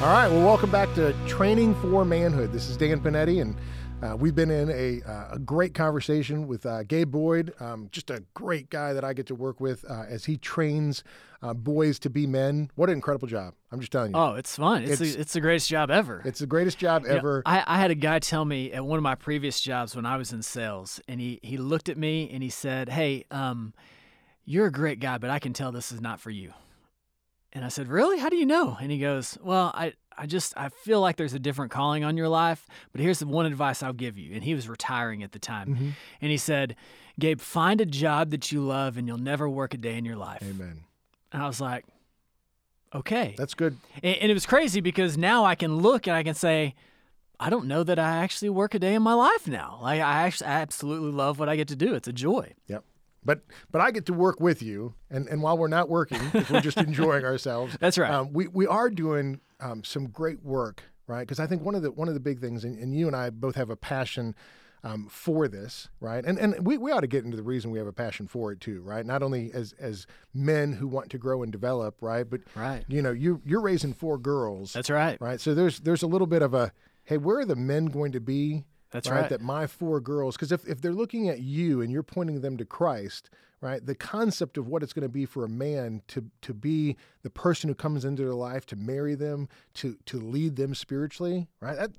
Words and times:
All 0.00 0.06
right, 0.06 0.28
well, 0.28 0.44
welcome 0.44 0.70
back 0.70 0.94
to 0.94 1.12
Training 1.26 1.74
for 1.76 2.04
Manhood. 2.04 2.52
This 2.52 2.68
is 2.68 2.76
Dan 2.76 3.00
Panetti, 3.00 3.42
and 3.42 3.56
uh, 4.00 4.16
we've 4.16 4.34
been 4.34 4.50
in 4.50 4.70
a, 4.70 5.02
uh, 5.02 5.30
a 5.32 5.38
great 5.40 5.74
conversation 5.74 6.46
with 6.46 6.64
uh, 6.66 6.84
Gabe 6.84 7.10
Boyd, 7.10 7.52
um, 7.58 7.88
just 7.90 8.08
a 8.10 8.22
great 8.32 8.70
guy 8.70 8.92
that 8.92 9.02
I 9.02 9.12
get 9.12 9.26
to 9.26 9.34
work 9.34 9.58
with 9.60 9.84
uh, 9.90 10.04
as 10.08 10.24
he 10.26 10.36
trains 10.36 11.02
uh, 11.42 11.52
boys 11.52 11.98
to 12.00 12.10
be 12.10 12.28
men. 12.28 12.70
What 12.76 12.88
an 12.90 12.94
incredible 12.94 13.26
job! 13.26 13.54
I'm 13.72 13.80
just 13.80 13.90
telling 13.90 14.12
you. 14.12 14.18
Oh, 14.20 14.34
it's 14.34 14.54
fun. 14.54 14.84
It's 14.84 14.92
It's- 15.00 15.14
the, 15.16 15.20
it's 15.20 15.32
the 15.32 15.40
greatest 15.40 15.68
job 15.68 15.90
ever. 15.90 16.22
It's 16.24 16.38
the 16.38 16.46
greatest 16.46 16.78
job 16.78 17.02
You 17.02 17.08
know, 17.08 17.16
ever. 17.16 17.42
I, 17.44 17.64
I 17.66 17.78
had 17.78 17.90
a 17.90 17.96
guy 17.96 18.20
tell 18.20 18.44
me 18.44 18.72
at 18.72 18.84
one 18.84 18.98
of 18.98 19.02
my 19.02 19.16
previous 19.16 19.60
jobs 19.60 19.96
when 19.96 20.06
I 20.06 20.16
was 20.16 20.32
in 20.32 20.42
sales, 20.42 21.00
and 21.08 21.20
he, 21.20 21.40
he 21.42 21.56
looked 21.56 21.88
at 21.88 21.98
me 21.98 22.30
and 22.32 22.40
he 22.40 22.50
said, 22.50 22.88
Hey, 22.88 23.24
um, 23.32 23.74
you're 24.44 24.66
a 24.66 24.72
great 24.72 25.00
guy, 25.00 25.18
but 25.18 25.28
I 25.30 25.40
can 25.40 25.52
tell 25.52 25.72
this 25.72 25.90
is 25.90 26.00
not 26.00 26.20
for 26.20 26.30
you. 26.30 26.52
And 27.52 27.64
I 27.64 27.68
said, 27.68 27.88
Really? 27.88 28.18
How 28.18 28.28
do 28.28 28.36
you 28.36 28.46
know? 28.46 28.76
And 28.80 28.90
he 28.92 28.98
goes, 28.98 29.38
Well, 29.42 29.70
I, 29.74 29.94
I 30.16 30.26
just 30.26 30.52
I 30.56 30.68
feel 30.68 31.00
like 31.00 31.16
there's 31.16 31.32
a 31.34 31.38
different 31.38 31.70
calling 31.70 32.04
on 32.04 32.16
your 32.16 32.28
life, 32.28 32.66
but 32.92 33.00
here's 33.00 33.18
the 33.20 33.26
one 33.26 33.46
advice 33.46 33.82
I'll 33.82 33.92
give 33.92 34.18
you. 34.18 34.34
And 34.34 34.44
he 34.44 34.54
was 34.54 34.68
retiring 34.68 35.22
at 35.22 35.32
the 35.32 35.38
time. 35.38 35.74
Mhm. 35.76 35.92
And 36.20 36.30
he 36.30 36.36
said, 36.36 36.76
Gabe, 37.18 37.40
find 37.40 37.80
a 37.80 37.86
job 37.86 38.30
that 38.30 38.52
you 38.52 38.60
love 38.60 38.96
and 38.96 39.08
you'll 39.08 39.18
never 39.18 39.48
work 39.48 39.74
a 39.74 39.78
day 39.78 39.96
in 39.96 40.04
your 40.04 40.16
life. 40.16 40.42
Amen. 40.42 40.80
And 41.32 41.42
I 41.42 41.46
was 41.46 41.60
like, 41.60 41.84
Okay. 42.94 43.34
That's 43.36 43.54
good. 43.54 43.76
And, 44.02 44.16
and 44.16 44.30
it 44.30 44.34
was 44.34 44.46
crazy 44.46 44.80
because 44.80 45.18
now 45.18 45.44
I 45.44 45.54
can 45.54 45.76
look 45.78 46.06
and 46.06 46.16
I 46.16 46.22
can 46.22 46.34
say, 46.34 46.74
I 47.40 47.50
don't 47.50 47.66
know 47.66 47.84
that 47.84 47.98
I 47.98 48.16
actually 48.16 48.48
work 48.48 48.74
a 48.74 48.78
day 48.78 48.94
in 48.94 49.02
my 49.02 49.12
life 49.14 49.46
now. 49.46 49.78
Like 49.82 50.00
I 50.00 50.22
actually 50.22 50.48
I 50.48 50.60
absolutely 50.60 51.12
love 51.12 51.38
what 51.38 51.48
I 51.48 51.56
get 51.56 51.68
to 51.68 51.76
do. 51.76 51.94
It's 51.94 52.08
a 52.08 52.12
joy. 52.12 52.54
Yep. 52.66 52.84
But 53.24 53.42
but 53.70 53.80
I 53.80 53.90
get 53.90 54.06
to 54.06 54.12
work 54.14 54.40
with 54.40 54.62
you, 54.62 54.94
and, 55.10 55.28
and 55.28 55.42
while 55.42 55.58
we're 55.58 55.68
not 55.68 55.88
working, 55.88 56.20
we're 56.50 56.60
just 56.60 56.78
enjoying 56.88 57.24
ourselves, 57.24 57.76
That's 57.80 57.98
right. 57.98 58.10
Um, 58.12 58.32
we 58.32 58.46
we 58.48 58.66
are 58.66 58.88
doing 58.90 59.40
um, 59.60 59.82
some 59.84 60.06
great 60.08 60.42
work, 60.44 60.82
right? 61.06 61.20
Because 61.20 61.40
I 61.40 61.46
think 61.46 61.62
one 61.62 61.74
of 61.74 61.82
the 61.82 61.90
one 61.90 62.08
of 62.08 62.14
the 62.14 62.20
big 62.20 62.40
things, 62.40 62.64
and, 62.64 62.78
and 62.78 62.94
you 62.94 63.06
and 63.06 63.16
I 63.16 63.30
both 63.30 63.56
have 63.56 63.70
a 63.70 63.76
passion 63.76 64.34
um, 64.84 65.08
for 65.10 65.48
this, 65.48 65.88
right? 66.00 66.24
And 66.24 66.38
and 66.38 66.64
we, 66.64 66.78
we 66.78 66.92
ought 66.92 67.00
to 67.00 67.08
get 67.08 67.24
into 67.24 67.36
the 67.36 67.42
reason 67.42 67.70
we 67.72 67.78
have 67.78 67.88
a 67.88 67.92
passion 67.92 68.28
for 68.28 68.52
it 68.52 68.60
too, 68.60 68.80
right? 68.82 69.04
Not 69.04 69.22
only 69.24 69.52
as 69.52 69.74
as 69.80 70.06
men 70.32 70.74
who 70.74 70.86
want 70.86 71.10
to 71.10 71.18
grow 71.18 71.42
and 71.42 71.50
develop, 71.50 71.96
right? 72.00 72.28
But 72.28 72.42
Right. 72.54 72.84
you 72.88 73.02
know, 73.02 73.10
you 73.10 73.42
you're 73.44 73.60
raising 73.60 73.92
four 73.92 74.16
girls, 74.18 74.72
That's 74.72 74.90
right. 74.90 75.20
right? 75.20 75.40
So 75.40 75.54
there's 75.54 75.80
there's 75.80 76.02
a 76.02 76.06
little 76.06 76.28
bit 76.28 76.42
of 76.42 76.54
a 76.54 76.72
hey, 77.04 77.16
where 77.18 77.40
are 77.40 77.44
the 77.44 77.56
men 77.56 77.86
going 77.86 78.12
to 78.12 78.20
be? 78.20 78.64
That's 78.90 79.08
right? 79.08 79.22
right. 79.22 79.30
That 79.30 79.40
my 79.40 79.66
four 79.66 80.00
girls, 80.00 80.36
because 80.36 80.52
if, 80.52 80.66
if 80.66 80.80
they're 80.80 80.92
looking 80.92 81.28
at 81.28 81.40
you 81.40 81.80
and 81.82 81.92
you're 81.92 82.02
pointing 82.02 82.40
them 82.40 82.56
to 82.56 82.64
Christ, 82.64 83.30
right? 83.60 83.84
The 83.84 83.94
concept 83.94 84.56
of 84.56 84.68
what 84.68 84.82
it's 84.82 84.92
going 84.92 85.02
to 85.02 85.08
be 85.08 85.26
for 85.26 85.44
a 85.44 85.48
man 85.48 86.02
to 86.08 86.24
to 86.42 86.54
be 86.54 86.96
the 87.22 87.30
person 87.30 87.68
who 87.68 87.74
comes 87.74 88.04
into 88.04 88.22
their 88.22 88.34
life, 88.34 88.66
to 88.66 88.76
marry 88.76 89.14
them, 89.14 89.48
to 89.74 89.96
to 90.06 90.18
lead 90.18 90.56
them 90.56 90.74
spiritually, 90.74 91.48
right? 91.60 91.76
That 91.76 91.92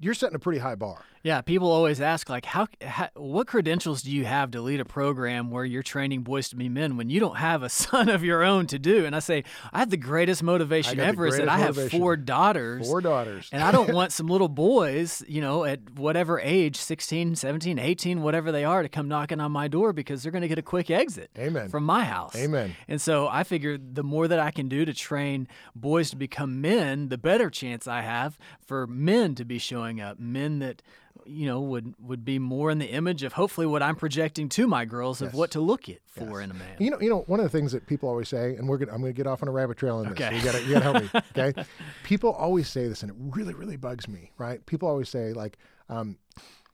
you're 0.00 0.14
setting 0.14 0.34
a 0.34 0.38
pretty 0.38 0.58
high 0.58 0.74
bar. 0.74 1.04
Yeah, 1.22 1.42
people 1.42 1.70
always 1.70 2.00
ask 2.00 2.30
like 2.30 2.46
how, 2.46 2.66
how 2.80 3.10
what 3.14 3.46
credentials 3.46 4.00
do 4.00 4.10
you 4.10 4.24
have 4.24 4.52
to 4.52 4.62
lead 4.62 4.80
a 4.80 4.86
program 4.86 5.50
where 5.50 5.66
you're 5.66 5.82
training 5.82 6.22
boys 6.22 6.48
to 6.48 6.56
be 6.56 6.70
men 6.70 6.96
when 6.96 7.10
you 7.10 7.20
don't 7.20 7.36
have 7.36 7.62
a 7.62 7.68
son 7.68 8.08
of 8.08 8.24
your 8.24 8.42
own 8.42 8.66
to 8.68 8.78
do? 8.78 9.04
And 9.04 9.14
I 9.14 9.18
say, 9.18 9.44
I 9.70 9.80
have 9.80 9.90
the 9.90 9.98
greatest 9.98 10.42
motivation 10.42 10.98
ever 10.98 11.26
is 11.26 11.36
that 11.36 11.48
I 11.48 11.58
have 11.58 11.76
motivation. 11.76 12.00
four 12.00 12.16
daughters. 12.16 12.88
Four 12.88 13.02
daughters. 13.02 13.50
And 13.52 13.62
I 13.62 13.70
don't 13.70 13.92
want 13.94 14.12
some 14.12 14.28
little 14.28 14.48
boys, 14.48 15.22
you 15.28 15.42
know, 15.42 15.64
at 15.64 15.90
whatever 15.90 16.40
age, 16.40 16.76
16, 16.76 17.36
17, 17.36 17.78
18, 17.78 18.22
whatever 18.22 18.50
they 18.50 18.64
are, 18.64 18.82
to 18.82 18.88
come 18.88 19.06
knocking 19.06 19.40
on 19.40 19.52
my 19.52 19.68
door 19.68 19.92
because 19.92 20.22
they're 20.22 20.32
going 20.32 20.40
to 20.42 20.48
get 20.48 20.58
a 20.58 20.62
quick 20.62 20.90
exit 20.90 21.30
Amen. 21.38 21.68
from 21.68 21.84
my 21.84 22.04
house. 22.04 22.34
Amen. 22.34 22.74
And 22.88 22.98
so 22.98 23.28
I 23.28 23.44
figured 23.44 23.94
the 23.94 24.02
more 24.02 24.26
that 24.26 24.38
I 24.38 24.50
can 24.50 24.68
do 24.68 24.86
to 24.86 24.94
train 24.94 25.48
boys 25.74 26.08
to 26.10 26.16
become 26.16 26.62
men, 26.62 27.10
the 27.10 27.18
better 27.18 27.50
chance 27.50 27.86
I 27.86 28.00
have 28.00 28.38
for 28.64 28.86
men 28.86 29.34
to 29.34 29.44
be 29.44 29.58
showing 29.58 29.89
up, 29.98 30.20
men 30.20 30.58
that 30.58 30.82
you 31.24 31.46
know 31.46 31.60
would 31.60 31.94
would 31.98 32.22
be 32.22 32.38
more 32.38 32.70
in 32.70 32.78
the 32.78 32.86
image 32.90 33.22
of 33.22 33.32
hopefully 33.32 33.66
what 33.66 33.82
I'm 33.82 33.96
projecting 33.96 34.50
to 34.50 34.66
my 34.68 34.84
girls 34.84 35.22
of 35.22 35.28
Yes. 35.28 35.34
what 35.34 35.50
to 35.52 35.60
look 35.60 35.88
at 35.88 36.00
for 36.06 36.42
in 36.42 36.50
a 36.50 36.54
man. 36.54 36.76
You 36.78 36.90
know, 36.90 37.00
you 37.00 37.08
know, 37.08 37.20
one 37.26 37.40
of 37.40 37.44
the 37.44 37.50
things 37.58 37.72
that 37.72 37.86
people 37.86 38.10
always 38.10 38.28
say, 38.28 38.56
and 38.56 38.68
we're 38.68 38.76
gonna, 38.76 38.92
I'm 38.92 39.00
going 39.00 39.12
to 39.12 39.16
get 39.16 39.26
off 39.26 39.42
on 39.42 39.48
a 39.48 39.52
rabbit 39.52 39.78
trail 39.78 39.96
on 39.96 40.04
this. 40.04 40.12
Okay. 40.12 40.28
So 40.28 40.36
you 40.36 40.52
got 40.52 40.66
you 40.66 40.74
to 40.74 40.80
help 40.80 41.02
me. 41.02 41.10
Okay. 41.48 41.64
people 42.04 42.30
always 42.32 42.68
say 42.68 42.86
this, 42.88 43.02
and 43.02 43.10
it 43.10 43.16
really, 43.18 43.54
really 43.54 43.76
bugs 43.76 44.06
me. 44.06 44.32
Right? 44.36 44.64
People 44.66 44.88
always 44.88 45.08
say 45.08 45.32
like, 45.32 45.56
um, 45.88 46.18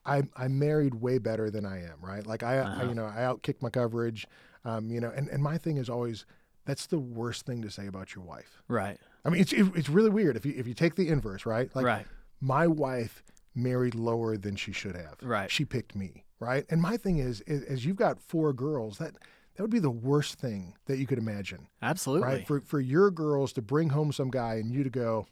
I, 0.04 0.22
I 0.36 0.48
married 0.48 0.94
way 0.96 1.18
better 1.18 1.50
than 1.50 1.64
I 1.64 1.82
am. 1.84 1.98
Right? 2.02 2.26
Like 2.26 2.42
I, 2.42 2.58
I 2.58 2.82
you 2.84 2.94
know, 2.94 3.06
I 3.06 3.20
outkick 3.20 3.62
my 3.62 3.70
coverage. 3.70 4.26
Um, 4.64 4.90
you 4.90 5.00
know, 5.00 5.12
and, 5.14 5.28
and 5.28 5.40
my 5.42 5.58
thing 5.58 5.76
is 5.76 5.88
always, 5.88 6.26
that's 6.64 6.86
the 6.86 6.98
worst 6.98 7.46
thing 7.46 7.62
to 7.62 7.70
say 7.70 7.86
about 7.86 8.14
your 8.16 8.24
wife. 8.24 8.62
Right. 8.66 8.98
I 9.24 9.28
mean, 9.30 9.40
it's 9.40 9.52
it, 9.52 9.66
it's 9.76 9.88
really 9.88 10.10
weird 10.10 10.36
if 10.36 10.44
you 10.46 10.54
if 10.56 10.66
you 10.66 10.74
take 10.74 10.94
the 10.96 11.08
inverse, 11.08 11.46
right? 11.46 11.68
Like 11.74 11.84
Right. 11.86 12.06
My 12.40 12.66
wife 12.66 13.22
married 13.54 13.94
lower 13.94 14.36
than 14.36 14.56
she 14.56 14.72
should 14.72 14.94
have. 14.94 15.16
Right. 15.22 15.50
She 15.50 15.64
picked 15.64 15.94
me, 15.96 16.24
right? 16.38 16.64
And 16.68 16.80
my 16.80 16.96
thing 16.96 17.18
is, 17.18 17.40
is 17.42 17.62
as 17.62 17.84
you've 17.84 17.96
got 17.96 18.20
four 18.20 18.52
girls, 18.52 18.98
that 18.98 19.16
that 19.54 19.62
would 19.62 19.70
be 19.70 19.78
the 19.78 19.90
worst 19.90 20.38
thing 20.38 20.74
that 20.84 20.98
you 20.98 21.06
could 21.06 21.18
imagine, 21.18 21.68
Absolutely. 21.80 22.28
right? 22.28 22.46
For 22.46 22.60
for 22.60 22.80
your 22.80 23.10
girls 23.10 23.52
to 23.54 23.62
bring 23.62 23.90
home 23.90 24.12
some 24.12 24.30
guy 24.30 24.54
and 24.56 24.70
you 24.70 24.84
to 24.84 24.90
go, 24.90 25.26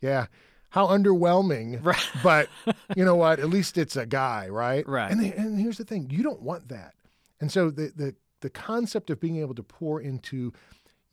yeah, 0.00 0.26
how 0.70 0.88
underwhelming. 0.88 1.80
Right. 1.84 2.08
But 2.22 2.48
you 2.96 3.04
know 3.04 3.14
what? 3.14 3.38
At 3.38 3.48
least 3.48 3.78
it's 3.78 3.96
a 3.96 4.06
guy, 4.06 4.48
right? 4.48 4.86
Right. 4.88 5.10
And 5.10 5.22
they, 5.22 5.32
and 5.32 5.60
here's 5.60 5.78
the 5.78 5.84
thing: 5.84 6.10
you 6.10 6.22
don't 6.22 6.42
want 6.42 6.68
that. 6.68 6.94
And 7.40 7.50
so 7.52 7.70
the 7.70 7.92
the 7.94 8.14
the 8.40 8.50
concept 8.50 9.08
of 9.10 9.20
being 9.20 9.36
able 9.36 9.54
to 9.54 9.62
pour 9.62 10.00
into 10.00 10.52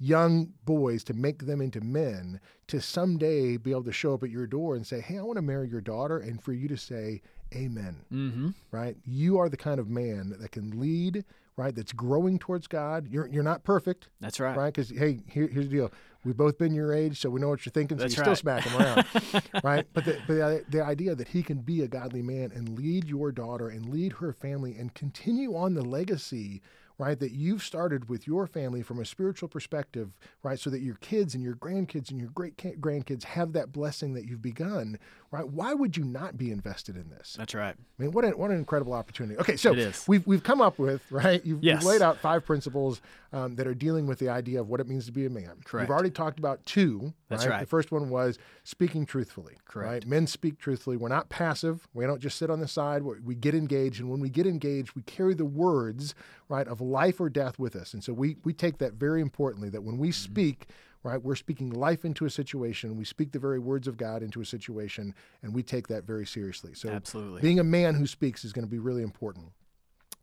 young 0.01 0.51
boys 0.65 1.03
to 1.03 1.13
make 1.13 1.45
them 1.45 1.61
into 1.61 1.79
men 1.79 2.39
to 2.67 2.81
someday 2.81 3.55
be 3.55 3.71
able 3.71 3.83
to 3.83 3.91
show 3.91 4.15
up 4.15 4.23
at 4.23 4.31
your 4.31 4.47
door 4.47 4.75
and 4.75 4.85
say, 4.85 4.99
"Hey, 4.99 5.19
I 5.19 5.21
want 5.21 5.37
to 5.37 5.43
marry 5.43 5.69
your 5.69 5.81
daughter," 5.81 6.17
and 6.17 6.41
for 6.41 6.53
you 6.53 6.67
to 6.67 6.77
say, 6.77 7.21
"Amen." 7.53 7.97
mm-hmm. 8.11 8.49
Right? 8.71 8.97
You 9.05 9.37
are 9.37 9.47
the 9.47 9.57
kind 9.57 9.79
of 9.79 9.89
man 9.89 10.35
that 10.39 10.51
can 10.51 10.79
lead. 10.79 11.23
Right? 11.57 11.75
That's 11.75 11.91
growing 11.91 12.39
towards 12.39 12.65
God. 12.65 13.07
You're 13.09 13.27
you're 13.27 13.43
not 13.43 13.63
perfect. 13.63 14.09
That's 14.19 14.39
right. 14.39 14.57
Right? 14.57 14.73
Because 14.73 14.89
hey, 14.89 15.19
here, 15.27 15.47
here's 15.47 15.67
the 15.67 15.75
deal. 15.75 15.91
We've 16.23 16.37
both 16.37 16.57
been 16.57 16.73
your 16.73 16.93
age, 16.93 17.19
so 17.19 17.29
we 17.29 17.41
know 17.41 17.49
what 17.49 17.65
you're 17.65 17.71
thinking. 17.71 17.97
So 17.97 18.03
That's 18.03 18.15
you 18.15 18.23
still 18.23 18.31
right. 18.31 18.37
smack 18.37 18.63
him 18.63 18.81
around, 18.81 19.05
right? 19.63 19.87
But 19.91 20.05
the, 20.05 20.17
but 20.27 20.33
the, 20.33 20.63
the 20.69 20.83
idea 20.83 21.15
that 21.15 21.27
he 21.27 21.41
can 21.41 21.59
be 21.59 21.81
a 21.81 21.87
godly 21.87 22.21
man 22.21 22.51
and 22.53 22.77
lead 22.77 23.05
your 23.05 23.31
daughter 23.31 23.69
and 23.69 23.89
lead 23.89 24.13
her 24.13 24.31
family 24.31 24.75
and 24.77 24.93
continue 24.93 25.55
on 25.55 25.73
the 25.73 25.81
legacy, 25.83 26.61
right, 27.01 27.19
that 27.19 27.31
you've 27.31 27.63
started 27.63 28.07
with 28.09 28.27
your 28.27 28.45
family 28.45 28.83
from 28.83 28.99
a 28.99 29.05
spiritual 29.05 29.49
perspective, 29.49 30.11
right, 30.43 30.59
so 30.59 30.69
that 30.69 30.81
your 30.81 30.93
kids 30.95 31.33
and 31.33 31.43
your 31.43 31.55
grandkids 31.55 32.11
and 32.11 32.19
your 32.19 32.29
great 32.29 32.55
grandkids 32.57 33.23
have 33.23 33.53
that 33.53 33.71
blessing 33.71 34.13
that 34.13 34.25
you've 34.25 34.41
begun, 34.41 34.99
right? 35.31 35.47
Why 35.47 35.73
would 35.73 35.97
you 35.97 36.03
not 36.03 36.37
be 36.37 36.51
invested 36.51 36.95
in 36.95 37.09
this? 37.09 37.33
That's 37.39 37.55
right. 37.55 37.73
I 37.75 38.01
mean, 38.03 38.11
what 38.11 38.23
an, 38.23 38.37
what 38.37 38.51
an 38.51 38.57
incredible 38.57 38.93
opportunity. 38.93 39.39
Okay, 39.39 39.55
so 39.57 39.73
we've 40.07 40.25
we've 40.27 40.43
come 40.43 40.61
up 40.61 40.77
with 40.77 41.01
right. 41.11 41.43
You've, 41.43 41.63
Yes. 41.63 41.81
you've 41.81 41.91
laid 41.91 42.01
out 42.03 42.17
five 42.19 42.45
principles 42.45 43.01
um, 43.33 43.55
that 43.55 43.65
are 43.65 43.73
dealing 43.73 44.05
with 44.05 44.19
the 44.19 44.29
idea 44.29 44.59
of 44.61 44.69
what 44.69 44.79
it 44.79 44.87
means 44.87 45.07
to 45.07 45.11
be 45.11 45.25
a 45.25 45.29
man. 45.29 45.53
Correct. 45.65 45.89
We've 45.89 45.93
already 45.93 46.11
talked 46.11 46.37
about 46.37 46.63
two. 46.67 47.13
That's 47.29 47.45
right? 47.45 47.53
right. 47.53 47.59
The 47.61 47.65
first 47.65 47.91
one 47.91 48.09
was 48.09 48.37
speaking 48.63 49.05
truthfully. 49.07 49.55
Correct. 49.65 49.89
Right. 49.91 50.07
Men 50.07 50.27
speak 50.27 50.59
truthfully. 50.59 50.97
We're 50.97 51.07
not 51.07 51.29
passive. 51.29 51.87
We 51.93 52.05
don't 52.05 52.21
just 52.21 52.37
sit 52.37 52.49
on 52.51 52.59
the 52.59 52.67
side. 52.67 53.01
we 53.01 53.19
we 53.21 53.35
get 53.35 53.55
engaged, 53.55 53.99
and 54.01 54.09
when 54.11 54.19
we 54.19 54.29
get 54.29 54.45
engaged, 54.45 54.91
we 54.95 55.01
carry 55.03 55.33
the 55.33 55.45
words 55.45 56.13
right 56.49 56.67
of 56.67 56.81
life 56.91 57.19
or 57.21 57.29
death 57.29 57.57
with 57.57 57.75
us. 57.75 57.93
And 57.93 58.03
so 58.03 58.13
we 58.13 58.37
we 58.43 58.53
take 58.53 58.77
that 58.79 58.93
very 58.93 59.21
importantly. 59.21 59.69
That 59.69 59.83
when 59.83 59.97
we 59.97 60.09
Mm-hmm. 60.09 60.31
speak. 60.31 60.67
Right, 61.03 61.19
we're 61.19 61.33
speaking 61.33 61.71
life 61.71 62.05
into 62.05 62.25
a 62.25 62.29
situation. 62.29 62.95
We 62.95 63.05
speak 63.05 63.31
the 63.31 63.39
very 63.39 63.57
words 63.57 63.87
of 63.87 63.97
God 63.97 64.21
into 64.21 64.39
a 64.39 64.45
situation, 64.45 65.15
and 65.41 65.51
we 65.51 65.63
take 65.63 65.87
that 65.87 66.03
very 66.03 66.27
seriously. 66.27 66.75
So, 66.75 66.89
Absolutely. 66.89 67.41
being 67.41 67.59
a 67.59 67.63
man 67.63 67.95
who 67.95 68.05
speaks 68.05 68.45
is 68.45 68.53
going 68.53 68.67
to 68.67 68.69
be 68.69 68.77
really 68.77 69.01
important. 69.01 69.47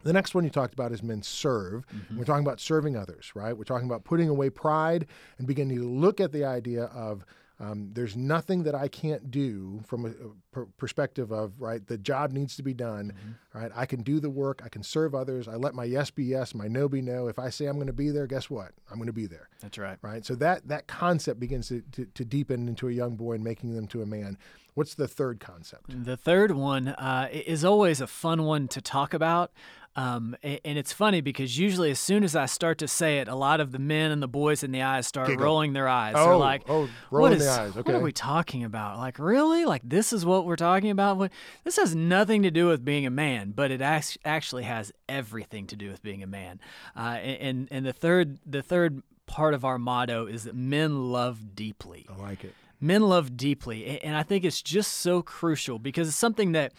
The 0.04 0.12
next 0.12 0.36
one 0.36 0.44
you 0.44 0.50
talked 0.50 0.74
about 0.74 0.92
is 0.92 1.02
men 1.02 1.20
serve. 1.24 1.84
Mm-hmm. 1.88 2.18
We're 2.18 2.24
talking 2.24 2.46
about 2.46 2.60
serving 2.60 2.94
others, 2.96 3.32
right? 3.34 3.58
We're 3.58 3.64
talking 3.64 3.88
about 3.88 4.04
putting 4.04 4.28
away 4.28 4.50
pride 4.50 5.08
and 5.38 5.48
beginning 5.48 5.78
to 5.78 5.84
look 5.88 6.20
at 6.20 6.30
the 6.30 6.44
idea 6.44 6.84
of 6.84 7.24
um, 7.60 7.90
there's 7.93 8.16
nothing 8.16 8.62
that 8.64 8.75
I 8.75 8.87
can't 8.87 9.31
do 9.31 9.81
from 9.84 10.05
a, 10.05 10.08
a 10.08 10.31
per- 10.52 10.66
perspective 10.76 11.32
of 11.32 11.60
right. 11.60 11.84
The 11.84 11.99
job 11.99 12.32
needs 12.32 12.55
to 12.56 12.62
be 12.62 12.72
done, 12.72 13.12
right? 13.52 13.72
I 13.75 13.84
can 13.84 14.02
do 14.02 14.20
the 14.20 14.31
work. 14.31 14.62
I 14.64 14.69
can 14.69 14.84
serve 14.84 15.14
others. 15.14 15.49
I 15.49 15.56
let 15.56 15.75
my 15.75 15.84
yes 15.84 16.10
be 16.10 16.25
yes, 16.25 16.55
my 16.55 16.69
no 16.69 16.88
be 16.88 17.02
no. 17.02 17.26
If 17.26 17.38
I 17.38 17.50
say 17.50 17.66
I'm 17.66 17.75
going 17.75 17.88
to 17.88 17.93
be 17.93 18.10
there, 18.10 18.26
guess 18.26 18.49
what? 18.49 18.72
I'm 18.90 18.96
going 18.96 19.08
to 19.08 19.12
be 19.12 19.26
there. 19.26 19.49
That's 19.60 19.76
right. 19.76 19.99
Right. 20.02 20.25
So 20.25 20.37
that 20.37 20.69
that 20.69 20.87
concept 20.87 21.40
begins 21.40 21.69
to, 21.69 21.82
to, 21.93 22.06
to 22.06 22.25
deepen 22.25 22.69
into 22.69 22.88
a 22.88 22.93
young 22.93 23.16
boy 23.16 23.32
and 23.32 23.44
making 23.44 23.75
them 23.75 23.88
to 23.88 24.02
a 24.02 24.06
man. 24.06 24.38
What's 24.75 24.94
the 24.94 25.08
third 25.08 25.40
concept? 25.40 26.04
The 26.04 26.16
third 26.16 26.52
one 26.52 26.88
uh, 26.88 27.28
is 27.32 27.64
always 27.64 28.00
a 28.00 28.06
fun 28.06 28.44
one 28.44 28.69
to 28.69 28.81
talk 28.81 29.12
about. 29.12 29.50
Um, 29.98 30.36
and 30.42 30.78
it's 30.78 30.92
funny 30.92 31.20
because 31.20 31.58
usually, 31.58 31.90
as 31.90 31.98
soon 31.98 32.22
as 32.22 32.36
I 32.36 32.46
start 32.46 32.78
to 32.78 32.86
say 32.88 33.18
it, 33.18 33.26
a 33.26 33.34
lot 33.34 33.58
of 33.60 33.72
the 33.72 33.80
men 33.80 34.12
and 34.12 34.22
the 34.22 34.28
boys 34.28 34.62
in 34.62 34.70
the 34.70 34.82
eyes 34.82 35.08
start 35.08 35.26
Giggle. 35.26 35.44
rolling 35.44 35.72
their 35.72 35.88
eyes. 35.88 36.14
Oh, 36.16 36.24
They're 36.26 36.36
like, 36.36 36.62
oh, 36.68 36.82
"What 36.82 36.90
rolling 37.10 37.32
is? 37.34 37.44
the 37.44 37.50
eyes. 37.50 37.76
Okay. 37.76 37.92
What 37.92 38.00
are 38.00 38.04
we 38.04 38.12
talking 38.12 38.62
about? 38.62 38.98
Like, 38.98 39.18
really? 39.18 39.64
Like, 39.64 39.82
this 39.84 40.12
is 40.12 40.24
what 40.24 40.46
we're 40.46 40.54
talking 40.54 40.90
about? 40.90 41.16
What? 41.16 41.32
This 41.64 41.76
has 41.78 41.96
nothing 41.96 42.44
to 42.44 42.50
do 42.52 42.68
with 42.68 42.84
being 42.84 43.06
a 43.06 43.10
man, 43.10 43.50
but 43.56 43.72
it 43.72 43.80
actually 43.82 44.62
has 44.62 44.92
everything 45.08 45.66
to 45.66 45.74
do 45.76 45.88
with 45.90 46.00
being 46.02 46.22
a 46.22 46.28
man. 46.28 46.60
Uh, 46.96 47.00
and 47.20 47.66
and 47.72 47.84
the 47.84 47.92
third 47.92 48.38
the 48.46 48.62
third 48.62 49.02
part 49.26 49.52
of 49.52 49.64
our 49.64 49.78
motto 49.78 50.26
is 50.26 50.44
that 50.44 50.54
men 50.54 51.10
love 51.10 51.56
deeply 51.56 52.06
I 52.08 52.16
like 52.22 52.44
it. 52.44 52.54
men 52.80 53.02
love 53.02 53.36
deeply 53.36 54.00
and 54.00 54.16
i 54.16 54.22
think 54.22 54.42
it's 54.42 54.62
just 54.62 54.90
so 54.94 55.20
crucial 55.20 55.78
because 55.78 56.08
it's 56.08 56.16
something 56.16 56.52
that 56.52 56.72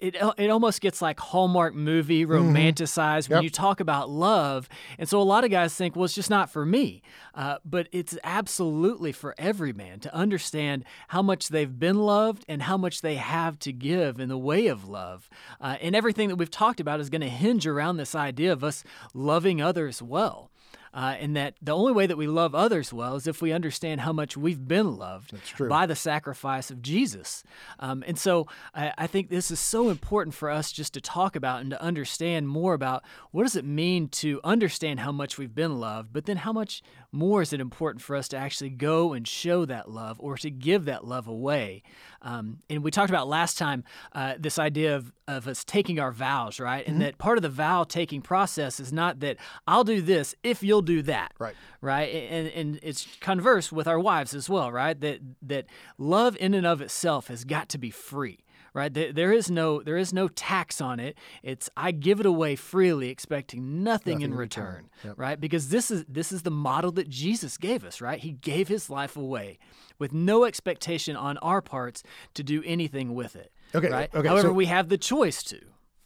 it, 0.00 0.16
it, 0.36 0.50
almost 0.50 0.80
gets 0.80 1.00
like 1.00 1.18
hallmark 1.20 1.74
movie 1.74 2.26
romanticized 2.26 3.28
when 3.28 3.38
Yep. 3.38 3.44
you 3.44 3.50
talk 3.50 3.80
about 3.80 4.10
love. 4.10 4.68
And 4.98 5.08
so 5.08 5.20
a 5.20 5.22
lot 5.22 5.44
of 5.44 5.50
guys 5.50 5.74
think 5.74 5.96
well 5.96 6.04
it's 6.04 6.14
just 6.14 6.30
not 6.30 6.50
for 6.50 6.66
me. 6.66 7.02
Uh, 7.34 7.58
but 7.64 7.88
it's 7.92 8.16
absolutely 8.24 9.12
for 9.12 9.34
every 9.38 9.72
man 9.72 10.00
to 10.00 10.14
understand 10.14 10.84
how 11.08 11.22
much 11.22 11.48
they've 11.48 11.78
been 11.78 11.98
loved 11.98 12.44
and 12.48 12.62
how 12.62 12.76
much 12.76 13.00
they 13.00 13.16
have 13.16 13.58
to 13.60 13.72
give 13.72 14.20
in 14.20 14.28
the 14.28 14.38
way 14.38 14.66
of 14.66 14.88
love. 14.88 15.28
Uh, 15.60 15.76
and 15.80 15.96
everything 15.96 16.28
that 16.28 16.36
we've 16.36 16.50
talked 16.50 16.80
about 16.80 17.00
is 17.00 17.10
going 17.10 17.20
to 17.20 17.28
hinge 17.28 17.66
around 17.66 17.96
this 17.96 18.14
idea 18.14 18.52
of 18.52 18.62
us 18.62 18.84
loving 19.14 19.60
others 19.62 20.02
well 20.02 20.50
uh, 20.94 21.16
and 21.18 21.36
that 21.36 21.56
the 21.60 21.72
only 21.72 21.92
way 21.92 22.06
that 22.06 22.16
we 22.16 22.28
love 22.28 22.54
others 22.54 22.92
well 22.92 23.16
is 23.16 23.26
if 23.26 23.42
we 23.42 23.52
understand 23.52 24.00
how 24.02 24.12
much 24.12 24.36
we've 24.36 24.66
been 24.68 24.96
loved 24.96 25.34
by 25.68 25.86
the 25.86 25.96
sacrifice 25.96 26.70
of 26.70 26.80
Jesus. 26.80 27.42
Um, 27.80 28.04
and 28.06 28.16
so 28.16 28.46
I, 28.74 28.92
I 28.96 29.06
think 29.08 29.28
this 29.28 29.50
is 29.50 29.58
so 29.58 29.90
important 29.90 30.34
for 30.34 30.48
us 30.48 30.70
just 30.70 30.94
to 30.94 31.00
talk 31.00 31.34
about 31.34 31.60
and 31.62 31.70
to 31.70 31.82
understand 31.82 32.48
more 32.48 32.74
about 32.74 33.02
what 33.32 33.42
does 33.42 33.56
it 33.56 33.64
mean 33.64 34.08
to 34.08 34.40
understand 34.44 35.00
how 35.00 35.10
much 35.10 35.36
we've 35.36 35.54
been 35.54 35.80
loved, 35.80 36.12
but 36.12 36.26
then 36.26 36.38
how 36.38 36.52
much 36.52 36.80
more 37.10 37.42
is 37.42 37.52
it 37.52 37.60
important 37.60 38.02
for 38.02 38.14
us 38.14 38.28
to 38.28 38.36
actually 38.36 38.70
go 38.70 39.12
and 39.12 39.26
show 39.26 39.64
that 39.64 39.90
love 39.90 40.20
or 40.20 40.36
to 40.36 40.50
give 40.50 40.84
that 40.84 41.04
love 41.04 41.26
away. 41.26 41.82
Um, 42.22 42.58
and 42.70 42.82
we 42.82 42.90
talked 42.90 43.10
about 43.10 43.28
last 43.28 43.58
time 43.58 43.84
uh, 44.12 44.34
this 44.38 44.58
idea 44.58 44.96
of, 44.96 45.12
of 45.28 45.46
us 45.46 45.64
taking 45.64 46.00
our 46.00 46.10
vows, 46.10 46.58
right? 46.58 46.86
And 46.86 47.00
that 47.00 47.18
part 47.18 47.38
of 47.38 47.42
the 47.42 47.48
vow 47.48 47.84
taking 47.84 48.22
process 48.22 48.80
is 48.80 48.92
not 48.92 49.20
that 49.20 49.36
I'll 49.66 49.84
do 49.84 50.00
this 50.00 50.34
if 50.42 50.62
you'll 50.62 50.82
do 50.84 51.02
that 51.02 51.32
Right. 51.38 51.54
right? 51.80 52.08
And, 52.14 52.48
and 52.48 52.78
it's 52.82 53.06
converse 53.20 53.72
with 53.72 53.88
our 53.88 53.98
wives 53.98 54.34
as 54.34 54.48
well 54.48 54.70
right? 54.70 54.98
That 55.00 55.20
that 55.42 55.66
love 55.98 56.36
in 56.38 56.54
and 56.54 56.66
of 56.66 56.80
itself 56.80 57.28
has 57.28 57.44
got 57.44 57.68
to 57.70 57.78
be 57.78 57.90
free 57.90 58.38
right? 58.72 58.92
There, 58.92 59.32
is 59.32 59.48
no 59.52 59.82
there 59.82 59.96
is 59.96 60.12
no 60.12 60.26
tax 60.26 60.80
on 60.80 60.98
it. 60.98 61.16
It's 61.44 61.70
i 61.76 61.92
give 61.92 62.18
it 62.18 62.26
away 62.26 62.56
freely 62.56 63.08
expecting 63.08 63.84
nothing, 63.84 64.20
in 64.22 64.32
in 64.32 64.34
return, 64.34 64.66
return. 64.66 64.90
Yep. 65.04 65.14
right? 65.16 65.40
Because 65.40 65.68
this 65.68 65.90
is 65.92 66.04
this 66.08 66.32
is 66.32 66.42
the 66.42 66.50
model 66.50 66.90
that 66.92 67.08
jesus 67.08 67.56
gave 67.56 67.84
us 67.84 68.00
right? 68.00 68.18
He 68.18 68.32
gave 68.32 68.66
his 68.68 68.90
life 68.90 69.16
away 69.16 69.58
with 70.00 70.12
no 70.12 70.44
expectation 70.44 71.14
on 71.14 71.38
our 71.38 71.62
parts 71.62 72.02
to 72.34 72.42
do 72.42 72.62
anything 72.66 73.14
with 73.14 73.36
it 73.36 73.52
Okay, 73.76 73.88
right? 73.90 74.12
okay, 74.14 74.26
however 74.28 74.48
so- 74.48 74.52
we 74.52 74.66
have 74.66 74.88
the 74.88 74.98
choice 74.98 75.42
to 75.44 75.60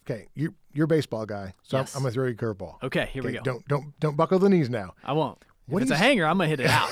Okay. 0.09 0.27
You 0.35 0.53
you're 0.73 0.85
a 0.85 0.87
baseball 0.87 1.25
guy, 1.25 1.53
so 1.63 1.77
I'm- 1.77 1.87
I'm, 1.95 2.01
gonna 2.03 2.11
throw 2.13 2.25
you 2.25 2.31
a 2.31 2.35
curveball. 2.35 2.81
okay 2.83 3.09
here 3.11 3.23
we 3.23 3.31
go 3.33 3.41
Don't 3.41 3.67
don't 3.67 3.99
don't 3.99 4.15
buckle 4.15 4.39
the 4.39 4.49
knees 4.49 4.69
now. 4.69 4.93
i 5.03 5.11
won't 5.13 5.43
What 5.67 5.81
if 5.81 5.89
it's 5.89 5.91
a 5.91 5.97
hanger 6.03 6.25
i'm 6.25 6.37
gonna 6.37 6.49
hit 6.49 6.59
it 6.61 6.67
out 6.67 6.89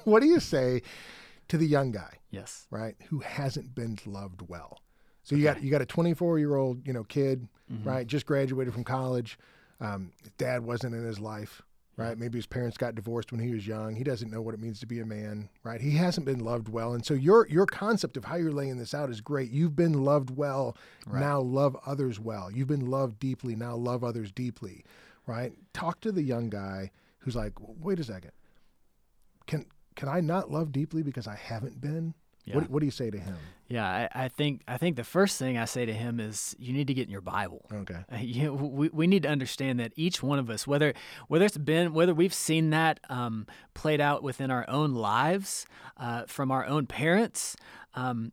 what 0.06 0.20
do 0.20 0.26
you 0.28 0.40
say 0.40 0.82
to 1.48 1.56
the 1.58 1.66
young 1.66 1.90
guy, 1.90 2.18
yes 2.30 2.66
right, 2.70 2.96
who 3.08 3.20
hasn't 3.20 3.74
been 3.74 3.98
loved 4.06 4.42
well? 4.48 4.80
So 5.22 5.36
you 5.36 5.44
got 5.44 5.62
you 5.62 5.70
got 5.70 5.82
a 5.82 5.86
24 5.86 6.38
year 6.38 6.56
old 6.56 6.86
you 6.86 6.92
know 6.92 7.04
kid, 7.04 7.48
Mm-hmm. 7.72 7.88
right, 7.88 8.04
just 8.06 8.26
graduated 8.26 8.74
from 8.74 8.82
college. 8.82 9.38
Um, 9.80 10.10
dad 10.38 10.64
wasn't 10.64 10.92
in 10.94 11.04
his 11.04 11.20
life, 11.20 11.62
right? 12.00 12.18
Maybe 12.18 12.38
his 12.38 12.46
parents 12.46 12.76
got 12.76 12.94
divorced 12.94 13.30
when 13.30 13.40
he 13.40 13.52
was 13.52 13.66
young. 13.66 13.94
He 13.94 14.04
doesn't 14.04 14.30
know 14.30 14.40
what 14.40 14.54
it 14.54 14.60
means 14.60 14.80
to 14.80 14.86
be 14.86 15.00
a 15.00 15.06
man, 15.06 15.48
right? 15.62 15.80
He 15.80 15.92
hasn't 15.92 16.26
been 16.26 16.40
loved 16.40 16.68
well, 16.68 16.94
and 16.94 17.04
so 17.04 17.14
your 17.14 17.46
your 17.48 17.66
concept 17.66 18.16
of 18.16 18.24
how 18.24 18.36
you're 18.36 18.52
laying 18.52 18.78
this 18.78 18.94
out 18.94 19.10
is 19.10 19.20
great. 19.20 19.50
You've 19.50 19.76
been 19.76 20.04
loved 20.04 20.36
well, 20.36 20.76
right. 21.06 21.20
now 21.20 21.40
love 21.40 21.76
others 21.86 22.18
well. 22.18 22.50
You've 22.50 22.68
been 22.68 22.86
loved 22.86 23.18
deeply, 23.18 23.54
now 23.54 23.76
love 23.76 24.02
others 24.02 24.32
deeply, 24.32 24.84
right? 25.26 25.52
Talk 25.72 26.00
to 26.00 26.12
the 26.12 26.22
young 26.22 26.48
guy 26.48 26.90
who's 27.18 27.36
like, 27.36 27.52
wait 27.60 28.00
a 28.00 28.04
second, 28.04 28.32
can 29.46 29.66
can 29.94 30.08
I 30.08 30.20
not 30.20 30.50
love 30.50 30.72
deeply 30.72 31.02
because 31.02 31.26
I 31.26 31.36
haven't 31.36 31.80
been? 31.80 32.14
Yeah. 32.44 32.56
What, 32.56 32.70
what 32.70 32.80
do 32.80 32.86
you 32.86 32.92
say 32.92 33.10
to 33.10 33.18
him? 33.18 33.36
Yeah, 33.68 33.86
I, 33.86 34.24
I 34.24 34.28
think 34.28 34.62
I 34.66 34.78
think 34.78 34.96
the 34.96 35.04
first 35.04 35.38
thing 35.38 35.56
I 35.56 35.64
say 35.64 35.86
to 35.86 35.92
him 35.92 36.18
is 36.18 36.56
you 36.58 36.72
need 36.72 36.88
to 36.88 36.94
get 36.94 37.06
in 37.06 37.12
your 37.12 37.20
Bible. 37.20 37.66
Okay. 37.72 38.04
You, 38.20 38.52
we, 38.52 38.88
we 38.88 39.06
need 39.06 39.22
to 39.22 39.28
understand 39.28 39.80
that 39.80 39.92
each 39.96 40.22
one 40.22 40.38
of 40.38 40.50
us, 40.50 40.66
whether 40.66 40.94
whether 41.28 41.44
it's 41.44 41.58
been 41.58 41.92
whether 41.92 42.14
we've 42.14 42.34
seen 42.34 42.70
that 42.70 43.00
um, 43.08 43.46
played 43.74 44.00
out 44.00 44.22
within 44.22 44.50
our 44.50 44.68
own 44.68 44.94
lives, 44.94 45.66
uh, 45.96 46.24
from 46.26 46.50
our 46.50 46.66
own 46.66 46.86
parents, 46.86 47.56
um, 47.94 48.32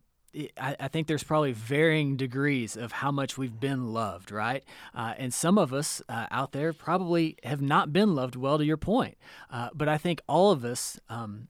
I, 0.60 0.76
I 0.78 0.88
think 0.88 1.06
there's 1.06 1.24
probably 1.24 1.52
varying 1.52 2.16
degrees 2.16 2.76
of 2.76 2.92
how 2.92 3.10
much 3.10 3.38
we've 3.38 3.58
been 3.58 3.92
loved, 3.92 4.30
right? 4.30 4.64
Uh, 4.94 5.14
and 5.16 5.32
some 5.32 5.58
of 5.58 5.72
us 5.72 6.02
uh, 6.08 6.26
out 6.30 6.52
there 6.52 6.72
probably 6.72 7.36
have 7.44 7.60
not 7.60 7.92
been 7.92 8.14
loved 8.14 8.36
well, 8.36 8.58
to 8.58 8.64
your 8.64 8.76
point. 8.76 9.16
Uh, 9.50 9.70
but 9.74 9.88
I 9.88 9.98
think 9.98 10.20
all 10.28 10.50
of 10.50 10.64
us. 10.64 10.98
Um, 11.08 11.48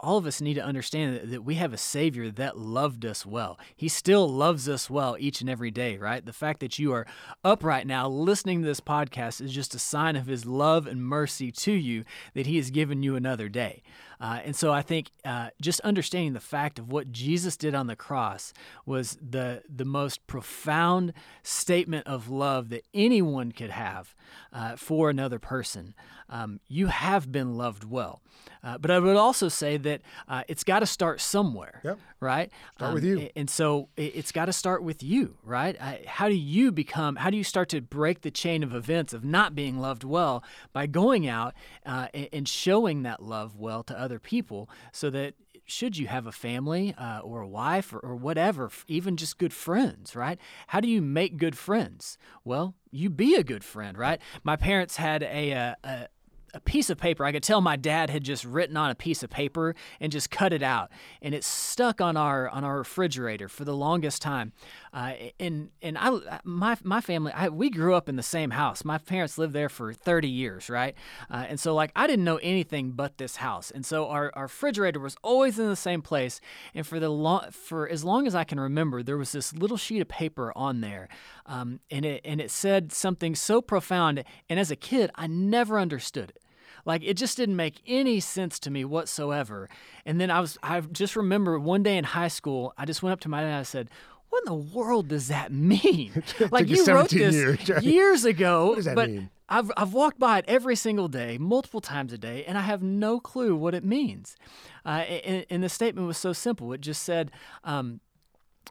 all 0.00 0.16
of 0.16 0.26
us 0.26 0.40
need 0.40 0.54
to 0.54 0.64
understand 0.64 1.32
that, 1.32 1.44
we 1.44 1.56
have 1.56 1.72
a 1.72 1.78
Savior 1.78 2.30
that 2.30 2.58
loved 2.58 3.04
us 3.04 3.26
well. 3.26 3.58
He 3.76 3.88
still 3.88 4.28
loves 4.28 4.68
us 4.68 4.88
well 4.88 5.16
each 5.18 5.40
and 5.40 5.50
every 5.50 5.70
day, 5.70 5.96
right? 5.96 6.24
The 6.24 6.32
fact 6.32 6.60
that 6.60 6.78
you 6.78 6.92
are 6.92 7.06
up 7.42 7.64
right 7.64 7.86
now 7.86 8.08
listening 8.08 8.60
to 8.62 8.66
this 8.66 8.80
podcast 8.80 9.40
is 9.40 9.52
just 9.52 9.74
a 9.74 9.78
sign 9.78 10.14
of 10.16 10.26
His 10.26 10.44
love 10.46 10.86
and 10.86 11.02
mercy 11.02 11.50
to 11.52 11.72
you 11.72 12.04
that 12.34 12.46
He 12.46 12.56
has 12.56 12.70
given 12.70 13.02
you 13.02 13.16
another 13.16 13.48
day. 13.48 13.82
Uh, 14.20 14.40
and 14.44 14.56
so 14.56 14.72
I 14.72 14.82
think 14.82 15.10
uh, 15.24 15.50
just 15.60 15.80
understanding 15.80 16.32
the 16.32 16.40
fact 16.40 16.78
of 16.78 16.90
what 16.90 17.12
Jesus 17.12 17.56
did 17.56 17.74
on 17.74 17.86
the 17.86 17.96
cross 17.96 18.52
was 18.84 19.16
the 19.20 19.62
the 19.68 19.84
most 19.84 20.26
profound 20.26 21.12
statement 21.42 22.06
of 22.06 22.28
love 22.28 22.68
that 22.70 22.84
anyone 22.92 23.52
could 23.52 23.70
have 23.70 24.14
uh, 24.52 24.76
for 24.76 25.08
another 25.10 25.38
person. 25.38 25.94
Um, 26.30 26.60
you 26.68 26.88
have 26.88 27.32
been 27.32 27.56
loved 27.56 27.84
well, 27.84 28.20
uh, 28.62 28.76
but 28.76 28.90
I 28.90 28.98
would 28.98 29.16
also 29.16 29.48
say 29.48 29.78
that 29.78 30.02
uh, 30.28 30.42
it's 30.46 30.62
got 30.62 30.80
to 30.80 30.86
start 30.86 31.22
somewhere, 31.22 31.80
Yep. 31.82 31.98
right? 32.20 32.50
Start 32.76 32.94
with 32.94 33.04
you. 33.04 33.30
And 33.34 33.48
so 33.48 33.88
it- 33.96 34.12
it's 34.14 34.30
got 34.32 34.44
to 34.44 34.52
start 34.52 34.82
with 34.82 35.02
you, 35.02 35.38
right? 35.42 35.74
How 36.06 36.28
do 36.28 36.34
you 36.34 36.70
become? 36.70 37.16
How 37.16 37.30
do 37.30 37.38
you 37.38 37.44
start 37.44 37.70
to 37.70 37.80
break 37.80 38.20
the 38.20 38.30
chain 38.30 38.62
of 38.62 38.74
events 38.74 39.14
of 39.14 39.24
not 39.24 39.54
being 39.54 39.78
loved 39.78 40.04
well 40.04 40.44
by 40.74 40.86
going 40.86 41.26
out 41.26 41.54
uh, 41.86 42.08
and 42.12 42.46
showing 42.46 43.04
that 43.04 43.22
love 43.22 43.56
well 43.56 43.82
to 43.84 43.98
other 44.08 44.18
people, 44.18 44.70
so 44.92 45.10
that 45.10 45.34
should 45.66 45.98
you 45.98 46.06
have 46.06 46.26
a 46.26 46.32
family 46.32 46.94
uh, 46.96 47.18
or 47.18 47.42
a 47.42 47.48
wife 47.48 47.92
or, 47.92 47.98
or 47.98 48.16
whatever, 48.16 48.70
even 48.86 49.18
just 49.18 49.36
good 49.36 49.52
friends, 49.52 50.16
right? 50.16 50.40
How 50.68 50.80
do 50.80 50.88
you 50.88 51.02
make 51.02 51.36
good 51.36 51.58
friends? 51.58 52.16
Well, 52.42 52.74
you 52.90 53.10
be 53.10 53.34
a 53.34 53.44
good 53.44 53.62
friend, 53.62 53.98
right? 53.98 54.18
My 54.42 54.56
parents 54.56 54.96
had 54.96 55.22
a, 55.22 55.52
uh, 55.52 55.74
a 55.84 56.08
a 56.54 56.60
piece 56.60 56.90
of 56.90 56.98
paper. 56.98 57.24
I 57.24 57.32
could 57.32 57.42
tell 57.42 57.60
my 57.60 57.76
dad 57.76 58.10
had 58.10 58.24
just 58.24 58.44
written 58.44 58.76
on 58.76 58.90
a 58.90 58.94
piece 58.94 59.22
of 59.22 59.30
paper 59.30 59.74
and 60.00 60.10
just 60.10 60.30
cut 60.30 60.52
it 60.52 60.62
out, 60.62 60.90
and 61.20 61.34
it 61.34 61.44
stuck 61.44 62.00
on 62.00 62.16
our 62.16 62.48
on 62.48 62.64
our 62.64 62.78
refrigerator 62.78 63.48
for 63.48 63.64
the 63.64 63.74
longest 63.74 64.22
time. 64.22 64.52
Uh, 64.92 65.12
and 65.38 65.70
and 65.82 65.98
I 65.98 66.40
my 66.44 66.76
my 66.82 67.00
family 67.00 67.32
I, 67.32 67.48
we 67.48 67.70
grew 67.70 67.94
up 67.94 68.08
in 68.08 68.16
the 68.16 68.22
same 68.22 68.50
house. 68.50 68.84
My 68.84 68.98
parents 68.98 69.38
lived 69.38 69.52
there 69.52 69.68
for 69.68 69.92
30 69.92 70.28
years, 70.28 70.70
right? 70.70 70.94
Uh, 71.30 71.44
and 71.48 71.60
so 71.60 71.74
like 71.74 71.92
I 71.94 72.06
didn't 72.06 72.24
know 72.24 72.38
anything 72.38 72.92
but 72.92 73.18
this 73.18 73.36
house, 73.36 73.70
and 73.70 73.84
so 73.84 74.08
our, 74.08 74.32
our 74.34 74.44
refrigerator 74.44 75.00
was 75.00 75.16
always 75.22 75.58
in 75.58 75.68
the 75.68 75.76
same 75.76 76.02
place. 76.02 76.40
And 76.74 76.86
for 76.86 76.98
the 76.98 77.10
long 77.10 77.50
for 77.50 77.88
as 77.88 78.04
long 78.04 78.26
as 78.26 78.34
I 78.34 78.44
can 78.44 78.58
remember, 78.58 79.02
there 79.02 79.18
was 79.18 79.32
this 79.32 79.52
little 79.52 79.76
sheet 79.76 80.00
of 80.00 80.08
paper 80.08 80.52
on 80.56 80.80
there, 80.80 81.08
um, 81.46 81.80
and 81.90 82.04
it 82.04 82.22
and 82.24 82.40
it 82.40 82.50
said 82.50 82.92
something 82.92 83.34
so 83.34 83.60
profound. 83.60 84.24
And 84.48 84.58
as 84.58 84.70
a 84.70 84.76
kid, 84.76 85.10
I 85.14 85.26
never 85.26 85.78
understood 85.78 86.30
it. 86.30 86.42
Like 86.84 87.02
it 87.04 87.14
just 87.14 87.36
didn't 87.36 87.56
make 87.56 87.80
any 87.86 88.20
sense 88.20 88.58
to 88.60 88.70
me 88.70 88.84
whatsoever. 88.84 89.68
And 90.04 90.20
then 90.20 90.30
I 90.30 90.40
was 90.40 90.58
I 90.62 90.80
just 90.80 91.16
remember 91.16 91.58
one 91.58 91.82
day 91.82 91.96
in 91.96 92.04
high 92.04 92.28
school, 92.28 92.72
I 92.76 92.84
just 92.84 93.02
went 93.02 93.12
up 93.12 93.20
to 93.20 93.28
my 93.28 93.40
dad 93.40 93.46
and 93.46 93.56
I 93.56 93.62
said, 93.62 93.90
"What 94.30 94.42
in 94.46 94.52
the 94.52 94.76
world 94.76 95.08
does 95.08 95.28
that 95.28 95.52
mean?" 95.72 96.22
like 96.50 96.68
you 96.68 96.76
you 96.76 96.86
wrote 96.86 97.10
this 97.10 97.34
years, 97.34 97.68
right? 97.68 97.82
years 97.82 98.24
ago, 98.24 98.74
does 98.74 98.84
that 98.86 98.94
but 98.96 99.10
mean? 99.10 99.30
I've 99.48 99.70
I've 99.76 99.92
walked 99.92 100.18
by 100.18 100.38
it 100.38 100.44
every 100.48 100.76
single 100.76 101.08
day, 101.08 101.38
multiple 101.38 101.80
times 101.80 102.12
a 102.12 102.18
day, 102.18 102.44
and 102.44 102.58
I 102.58 102.62
have 102.62 102.82
no 102.82 103.20
clue 103.20 103.56
what 103.56 103.74
it 103.74 103.84
means. 103.84 104.36
Uh, 104.84 105.04
and, 105.24 105.46
and 105.50 105.62
the 105.62 105.68
statement 105.68 106.06
was 106.06 106.18
so 106.18 106.32
simple. 106.32 106.72
It 106.72 106.80
just 106.80 107.02
said, 107.02 107.30
um, 107.64 108.00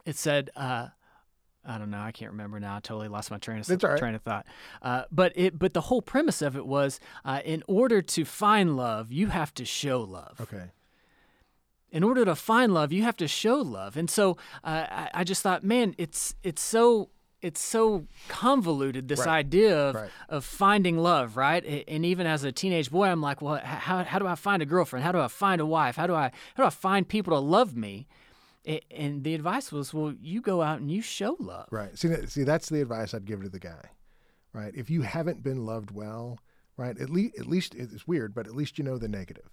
it 0.04 0.16
said. 0.16 0.50
Uh, 0.56 0.88
I 1.68 1.76
don't 1.76 1.90
know. 1.90 2.00
I 2.00 2.12
can't 2.12 2.30
remember 2.30 2.58
now. 2.58 2.76
I 2.76 2.80
totally 2.80 3.08
lost 3.08 3.30
my 3.30 3.36
train 3.36 3.60
of 3.60 3.68
right. 3.68 3.98
train 3.98 4.14
of 4.14 4.22
thought. 4.22 4.46
Uh, 4.80 5.02
but 5.12 5.32
it 5.36 5.58
but 5.58 5.74
the 5.74 5.82
whole 5.82 6.00
premise 6.00 6.40
of 6.40 6.56
it 6.56 6.66
was, 6.66 6.98
uh, 7.24 7.40
in 7.44 7.62
order 7.68 8.00
to 8.00 8.24
find 8.24 8.76
love, 8.76 9.12
you 9.12 9.28
have 9.28 9.52
to 9.54 9.64
show 9.64 10.00
love. 10.00 10.40
Okay. 10.40 10.70
In 11.90 12.02
order 12.02 12.24
to 12.24 12.34
find 12.34 12.72
love, 12.72 12.92
you 12.92 13.02
have 13.02 13.16
to 13.18 13.28
show 13.28 13.56
love. 13.56 13.96
And 13.96 14.10
so 14.10 14.36
uh, 14.64 14.86
I, 14.90 15.10
I 15.14 15.24
just 15.24 15.42
thought, 15.42 15.62
man, 15.62 15.94
it's 15.98 16.34
it's 16.42 16.62
so 16.62 17.10
it's 17.40 17.60
so 17.60 18.06
convoluted 18.28 19.08
this 19.08 19.20
Right. 19.20 19.28
idea 19.28 19.78
of, 19.78 19.94
Right. 19.94 20.10
of 20.28 20.44
finding 20.44 20.98
love 20.98 21.36
right 21.36 21.84
and 21.86 22.04
even 22.04 22.26
as 22.26 22.42
a 22.42 22.50
teenage 22.50 22.90
boy 22.90 23.06
i'm 23.06 23.20
like 23.20 23.40
well 23.40 23.60
how, 23.62 24.02
how 24.02 24.18
do 24.18 24.26
i 24.26 24.34
find 24.34 24.60
a 24.60 24.66
girlfriend 24.66 25.04
how 25.04 25.12
do 25.12 25.20
i 25.20 25.28
find 25.28 25.60
a 25.60 25.66
wife 25.66 25.94
how 25.94 26.08
do 26.08 26.16
i 26.16 26.32
how 26.56 26.64
do 26.64 26.66
i 26.66 26.70
find 26.70 27.06
people 27.06 27.32
to 27.32 27.38
love 27.38 27.76
me 27.76 28.08
and 28.90 29.24
the 29.24 29.34
advice 29.34 29.72
was 29.72 29.94
well 29.94 30.12
you 30.20 30.40
go 30.40 30.62
out 30.62 30.80
and 30.80 30.90
you 30.90 31.02
show 31.02 31.36
love 31.38 31.66
Right. 31.70 31.96
See, 31.98 32.08
that, 32.08 32.30
see, 32.30 32.44
that's 32.44 32.68
the 32.68 32.80
advice 32.80 33.14
I'd 33.14 33.24
give 33.24 33.42
to 33.42 33.48
the 33.48 33.58
guy. 33.58 33.90
Right. 34.52 34.72
If 34.74 34.90
you 34.90 35.02
haven't 35.02 35.42
been 35.42 35.64
loved 35.64 35.90
well, 35.90 36.38
right, 36.76 36.98
at 36.98 37.10
least, 37.10 37.38
at 37.38 37.46
least 37.46 37.74
it's 37.74 38.06
weird, 38.06 38.34
but 38.34 38.46
at 38.46 38.54
least 38.54 38.78
you 38.78 38.84
know 38.84 38.98
the 38.98 39.08
negative. 39.08 39.50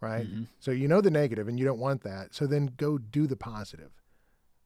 Right. 0.00 0.26
So 0.58 0.72
you 0.72 0.88
know 0.88 1.00
the 1.00 1.10
negative 1.10 1.46
and 1.46 1.58
you 1.58 1.64
don't 1.64 1.78
want 1.78 2.02
that. 2.02 2.34
So 2.34 2.46
then 2.46 2.72
go 2.76 2.98
do 2.98 3.26
the 3.26 3.36
positive. 3.36 3.90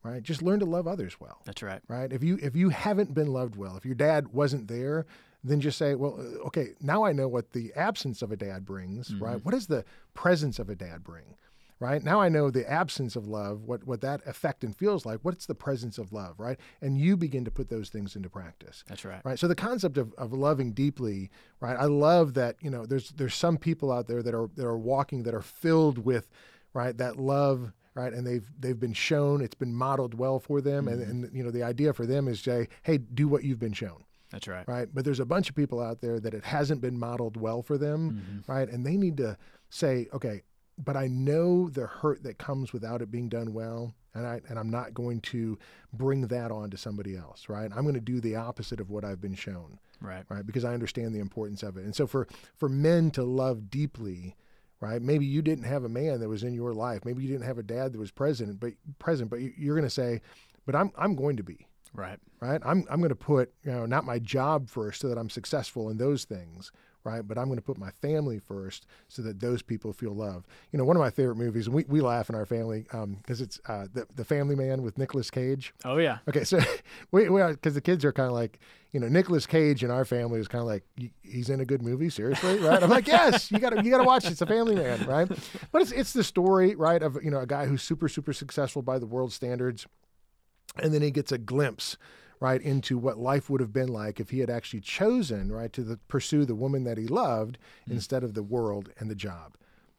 Right. 0.02 0.22
Just 0.22 0.40
learn 0.40 0.60
to 0.60 0.64
love 0.66 0.86
others 0.86 1.20
well. 1.20 1.40
that's 1.44 1.62
right 1.62 1.82
Right. 1.88 2.12
If 2.12 2.22
you 2.22 2.38
if 2.40 2.54
you 2.56 2.70
haven't 2.70 3.12
been 3.12 3.32
loved 3.32 3.56
well, 3.56 3.76
if 3.76 3.84
your 3.84 3.96
dad 3.96 4.28
wasn't 4.28 4.68
there, 4.68 5.04
then 5.44 5.60
just 5.60 5.78
say, 5.78 5.94
well, 5.94 6.16
uh, 6.18 6.46
okay, 6.46 6.70
now 6.80 7.04
I 7.04 7.12
know 7.12 7.28
what 7.28 7.52
the 7.52 7.72
absence 7.74 8.22
of 8.22 8.32
a 8.32 8.36
dad 8.36 8.64
brings. 8.64 9.14
Right. 9.14 9.44
What 9.44 9.52
does 9.52 9.66
the 9.66 9.84
presence 10.14 10.58
of 10.58 10.70
a 10.70 10.74
dad 10.74 11.04
bring? 11.04 11.36
Right? 11.78 12.02
Now 12.02 12.20
I 12.20 12.28
know 12.28 12.50
the 12.50 12.68
absence 12.70 13.16
of 13.16 13.26
love, 13.26 13.62
what, 13.64 13.86
what 13.86 14.00
that 14.00 14.26
effect 14.26 14.64
and 14.64 14.74
feels 14.74 15.04
like. 15.04 15.20
What's 15.22 15.46
the 15.46 15.54
presence 15.54 15.98
of 15.98 16.12
love, 16.12 16.34
right? 16.38 16.58
And 16.80 16.98
you 16.98 17.16
begin 17.16 17.44
to 17.44 17.50
put 17.50 17.68
those 17.68 17.90
things 17.90 18.16
into 18.16 18.30
practice. 18.30 18.84
that's 18.88 19.04
right 19.04 19.20
Right. 19.24 19.38
So 19.38 19.48
the 19.48 19.54
concept 19.54 19.98
of, 19.98 20.12
of 20.14 20.32
loving 20.32 20.72
deeply, 20.72 21.30
right? 21.60 21.76
I 21.78 21.84
love 21.84 22.34
that, 22.34 22.56
you 22.60 22.70
know, 22.70 22.86
there's 22.86 23.10
there's 23.10 23.34
some 23.34 23.58
people 23.58 23.92
out 23.92 24.06
there 24.06 24.22
that 24.22 24.34
are 24.34 24.48
that 24.56 24.66
are 24.66 24.78
walking 24.78 25.24
that 25.24 25.34
are 25.34 25.42
filled 25.42 25.98
with, 25.98 26.28
right, 26.72 26.96
that 26.96 27.18
love, 27.18 27.72
right? 27.94 28.12
And 28.12 28.26
they've 28.26 28.48
they've 28.58 28.78
been 28.78 28.94
shown, 28.94 29.42
it's 29.42 29.54
been 29.54 29.74
modeled 29.74 30.14
well 30.14 30.38
for 30.38 30.60
them. 30.60 30.88
And, 30.88 31.02
mm-hmm. 31.02 31.10
and 31.24 31.36
you 31.36 31.42
know, 31.42 31.50
the 31.50 31.62
idea 31.62 31.92
for 31.92 32.06
them 32.06 32.28
is 32.28 32.40
say, 32.40 32.68
hey, 32.82 32.98
do 32.98 33.28
what 33.28 33.44
you've 33.44 33.58
been 33.58 33.72
shown. 33.72 34.04
that's 34.30 34.48
right 34.48 34.66
Right. 34.66 34.88
But 34.92 35.04
there's 35.04 35.20
a 35.20 35.26
bunch 35.26 35.50
of 35.50 35.54
people 35.54 35.80
out 35.80 36.00
there 36.00 36.18
that 36.20 36.32
it 36.32 36.44
hasn't 36.44 36.80
been 36.80 36.98
modeled 36.98 37.36
well 37.36 37.62
for 37.62 37.76
them, 37.76 38.12
mm-hmm. 38.12 38.52
right? 38.52 38.68
And 38.68 38.86
they 38.86 38.96
need 38.96 39.18
to 39.18 39.36
say, 39.68 40.08
okay, 40.12 40.42
but 40.78 40.96
I 40.96 41.06
know 41.06 41.68
the 41.68 41.86
hurt 41.86 42.22
that 42.24 42.38
comes 42.38 42.72
without 42.72 43.02
it 43.02 43.10
being 43.10 43.28
done 43.28 43.52
well. 43.52 43.94
And 44.14 44.26
I 44.26 44.40
and 44.48 44.58
I'm 44.58 44.70
not 44.70 44.94
going 44.94 45.20
to 45.22 45.58
bring 45.92 46.28
that 46.28 46.50
on 46.50 46.70
to 46.70 46.76
somebody 46.78 47.16
else, 47.16 47.50
right? 47.50 47.70
I'm 47.74 47.82
going 47.82 47.94
to 47.94 48.00
do 48.00 48.18
the 48.20 48.36
opposite 48.36 48.80
of 48.80 48.88
what 48.88 49.04
I've 49.04 49.20
been 49.20 49.34
shown, 49.34 49.78
right 50.00 50.24
right? 50.30 50.46
Because 50.46 50.64
I 50.64 50.72
understand 50.72 51.14
the 51.14 51.18
importance 51.20 51.62
of 51.62 51.76
it. 51.76 51.84
And 51.84 51.94
so 51.94 52.06
for 52.06 52.26
for 52.56 52.68
men 52.70 53.10
to 53.10 53.24
love 53.24 53.70
deeply, 53.70 54.34
right? 54.80 55.02
Maybe 55.02 55.26
you 55.26 55.42
didn't 55.42 55.64
have 55.64 55.84
a 55.84 55.88
man 55.90 56.20
that 56.20 56.30
was 56.30 56.42
in 56.44 56.54
your 56.54 56.72
life. 56.72 57.04
Maybe 57.04 57.22
you 57.22 57.28
didn't 57.28 57.44
have 57.44 57.58
a 57.58 57.62
dad 57.62 57.92
that 57.92 57.98
was 57.98 58.10
present, 58.10 58.58
but 58.58 58.72
present, 58.98 59.28
but 59.28 59.40
you- 59.40 59.52
you're 59.54 59.76
going 59.76 59.84
to 59.86 59.90
say, 59.90 60.22
but 60.64 60.74
I'm 60.74 60.92
I'm 60.96 61.14
going 61.14 61.36
to 61.36 61.42
be, 61.42 61.66
right 61.92 62.18
right? 62.40 62.62
I'm 62.64 62.86
I'm 62.88 63.00
going 63.00 63.10
to 63.10 63.14
put 63.14 63.52
you 63.64 63.72
know 63.72 63.84
not 63.84 64.04
my 64.06 64.18
job 64.18 64.70
first 64.70 65.02
so 65.02 65.08
that 65.10 65.18
I'm 65.18 65.28
successful 65.28 65.90
in 65.90 65.98
those 65.98 66.24
things, 66.24 66.72
right? 67.06 67.26
But 67.26 67.38
I'm 67.38 67.46
going 67.46 67.56
to 67.58 67.62
put 67.64 67.78
my 67.78 67.90
family 67.90 68.38
first 68.38 68.84
so 69.08 69.22
that 69.22 69.40
those 69.40 69.62
people 69.62 69.92
feel 69.92 70.12
love. 70.14 70.44
You 70.72 70.78
know, 70.78 70.84
one 70.84 70.96
of 70.96 71.00
my 71.00 71.10
favorite 71.10 71.36
movies, 71.36 71.66
and 71.66 71.74
we, 71.74 71.84
we 71.88 72.00
laugh 72.00 72.28
in 72.28 72.34
our 72.34 72.44
family 72.44 72.86
because 73.22 73.40
it's 73.40 73.60
uh, 73.66 73.86
the 73.92 74.06
the 74.14 74.24
Family 74.24 74.56
Man 74.56 74.82
with 74.82 74.98
Nicolas 74.98 75.30
Cage. 75.30 75.72
oh 75.84 75.96
yeah 75.98 76.18
Okay, 76.28 76.44
so 76.44 76.58
we 77.12 77.26
are, 77.28 77.52
because 77.52 77.74
the 77.74 77.80
kids 77.80 78.04
are 78.04 78.12
kind 78.12 78.26
of 78.28 78.34
like 78.34 78.58
you 78.92 79.00
know 79.00 79.08
Nicolas 79.08 79.46
Cage 79.46 79.84
in 79.84 79.90
our 79.90 80.04
family 80.04 80.40
is 80.40 80.48
kind 80.48 80.60
of 80.62 80.66
like 80.68 80.82
he's 81.22 81.48
in 81.48 81.60
a 81.60 81.64
good 81.64 81.82
movie 81.82 82.10
seriously 82.10 82.58
right 82.58 82.82
I'm 82.82 82.90
like 82.90 83.06
yes 83.06 83.50
you 83.50 83.58
got 83.58 83.70
to 83.70 83.84
you 83.84 83.90
got 83.90 83.98
to 83.98 84.04
watch 84.04 84.24
it. 84.24 84.32
it's 84.32 84.40
a 84.42 84.46
family 84.46 84.74
man 84.74 85.04
right 85.06 85.28
but 85.70 85.82
it's 85.82 85.92
it's 85.92 86.12
the 86.12 86.24
story 86.24 86.74
right 86.74 87.02
of 87.02 87.18
you 87.22 87.30
know 87.30 87.40
a 87.40 87.46
guy 87.46 87.66
who's 87.66 87.82
super 87.82 88.08
super 88.08 88.32
successful 88.32 88.80
by 88.82 88.98
the 88.98 89.06
world 89.06 89.32
standards 89.32 89.86
and 90.82 90.94
then 90.94 91.02
he 91.02 91.10
gets 91.10 91.30
a 91.30 91.38
glimpse 91.38 91.96
right 92.40 92.60
into 92.62 92.98
what 92.98 93.18
life 93.18 93.48
would 93.48 93.60
have 93.60 93.72
been 93.72 93.88
like 93.88 94.20
if 94.20 94.30
he 94.30 94.40
had 94.40 94.50
actually 94.50 94.80
chosen 94.80 95.50
right 95.50 95.72
to 95.72 95.82
the, 95.82 95.96
pursue 96.08 96.44
the 96.44 96.54
woman 96.54 96.84
that 96.84 96.98
he 96.98 97.06
loved 97.06 97.58
instead 97.88 98.22
of 98.22 98.34
the 98.34 98.42
world 98.42 98.90
and 98.98 99.10
the 99.10 99.14
job 99.14 99.56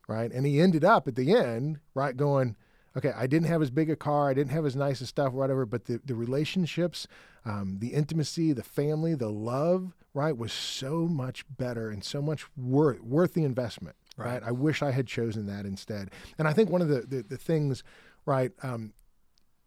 right? 0.08 0.32
And 0.32 0.46
he 0.46 0.62
ended 0.62 0.86
up 0.86 1.08
at 1.08 1.16
the 1.16 1.34
end 1.34 1.80
right 1.94 2.16
going 2.16 2.56
okay 2.96 3.12
i 3.16 3.28
didn't 3.28 3.48
have 3.48 3.62
as 3.62 3.70
big 3.70 3.90
a 3.90 3.96
car 3.96 4.30
i 4.30 4.34
didn't 4.34 4.52
have 4.52 4.66
as 4.66 4.76
nice 4.76 5.02
as 5.02 5.10
stuff 5.10 5.34
whatever 5.34 5.66
but 5.66 5.86
the, 5.86 6.02
the 6.06 6.16
relationships 6.16 7.08
um, 7.46 7.78
the 7.80 7.90
intimacy 7.90 8.54
the 8.54 8.64
family 8.64 9.14
the 9.14 9.30
love 9.30 9.94
right 10.14 10.38
was 10.38 10.52
so 10.52 11.08
much 11.08 11.46
better 11.58 11.90
and 11.90 12.04
so 12.04 12.22
much 12.22 12.46
worth 12.58 13.02
worth 13.02 13.34
the 13.34 13.44
investment 13.44 13.96
right, 14.18 14.42
i 14.44 14.52
wish 14.52 14.82
i 14.82 14.92
had 14.92 15.06
chosen 15.06 15.46
that 15.46 15.66
instead. 15.66 16.10
And 16.40 16.48
i 16.48 16.54
think 16.54 16.70
one 16.70 16.82
of 16.82 16.88
the 16.88 17.02
the, 17.02 17.22
the 17.22 17.38
things 17.38 17.84
right 18.26 18.52
um, 18.64 18.94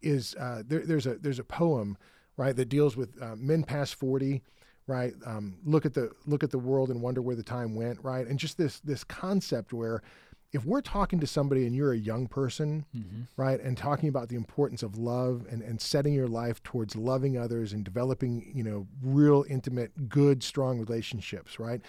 is 0.01 0.35
uh, 0.35 0.63
there, 0.65 0.85
there's 0.85 1.05
a 1.05 1.15
there's 1.15 1.39
a 1.39 1.43
poem 1.43 1.97
right 2.37 2.55
that 2.55 2.69
deals 2.69 2.95
with 2.97 3.21
uh, 3.21 3.35
men 3.35 3.63
past 3.63 3.95
40 3.95 4.41
right 4.87 5.13
um, 5.25 5.57
look 5.63 5.85
at 5.85 5.93
the 5.93 6.11
look 6.25 6.43
at 6.43 6.51
the 6.51 6.59
world 6.59 6.89
and 6.89 7.01
wonder 7.01 7.21
where 7.21 7.35
the 7.35 7.43
time 7.43 7.75
went 7.75 7.99
right? 8.03 8.27
And 8.27 8.39
just 8.39 8.57
this 8.57 8.79
this 8.79 9.03
concept 9.03 9.73
where 9.73 10.01
if 10.53 10.65
we're 10.65 10.81
talking 10.81 11.21
to 11.21 11.27
somebody 11.27 11.65
and 11.65 11.73
you're 11.73 11.93
a 11.93 11.97
young 11.97 12.27
person 12.27 12.85
right 13.37 13.59
and 13.61 13.77
talking 13.77 14.09
about 14.09 14.27
the 14.27 14.35
importance 14.35 14.83
of 14.83 14.97
love 14.97 15.45
and, 15.49 15.61
and 15.61 15.79
setting 15.79 16.13
your 16.13 16.27
life 16.27 16.61
towards 16.63 16.95
loving 16.95 17.37
others 17.37 17.73
and 17.73 17.85
developing 17.85 18.51
you 18.53 18.63
know 18.63 18.87
real 19.01 19.45
intimate 19.49 20.09
good 20.09 20.43
strong 20.43 20.79
relationships 20.79 21.59
right 21.59 21.81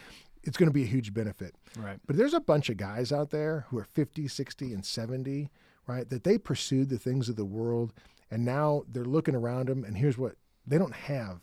it's 0.45 0.57
going 0.57 0.69
to 0.69 0.73
be 0.75 0.83
a 0.83 0.87
huge 0.87 1.15
benefit. 1.15 1.55
Right. 1.77 1.99
But 2.07 2.17
there's 2.17 2.35
a 2.35 2.41
bunch 2.41 2.69
of 2.69 2.77
guys 2.77 3.13
out 3.13 3.31
there 3.31 3.67
who 3.69 3.79
are 3.79 3.85
50, 3.85 4.29
60, 4.29 4.73
and 4.73 4.85
70, 4.85 5.51
right? 5.87 6.09
That 6.09 6.25
they 6.25 6.39
pursued 6.39 6.89
the 6.89 6.99
things 6.99 7.29
of 7.29 7.37
the 7.37 7.45
world 7.45 7.93
and 8.33 8.45
now 8.45 8.83
they're 8.89 9.05
looking 9.05 9.35
around 9.37 9.69
them 9.69 9.85
and 9.85 9.97
here's 9.97 10.19
what 10.19 10.35
they 10.67 10.79
don't 10.79 10.95
have, 10.95 11.41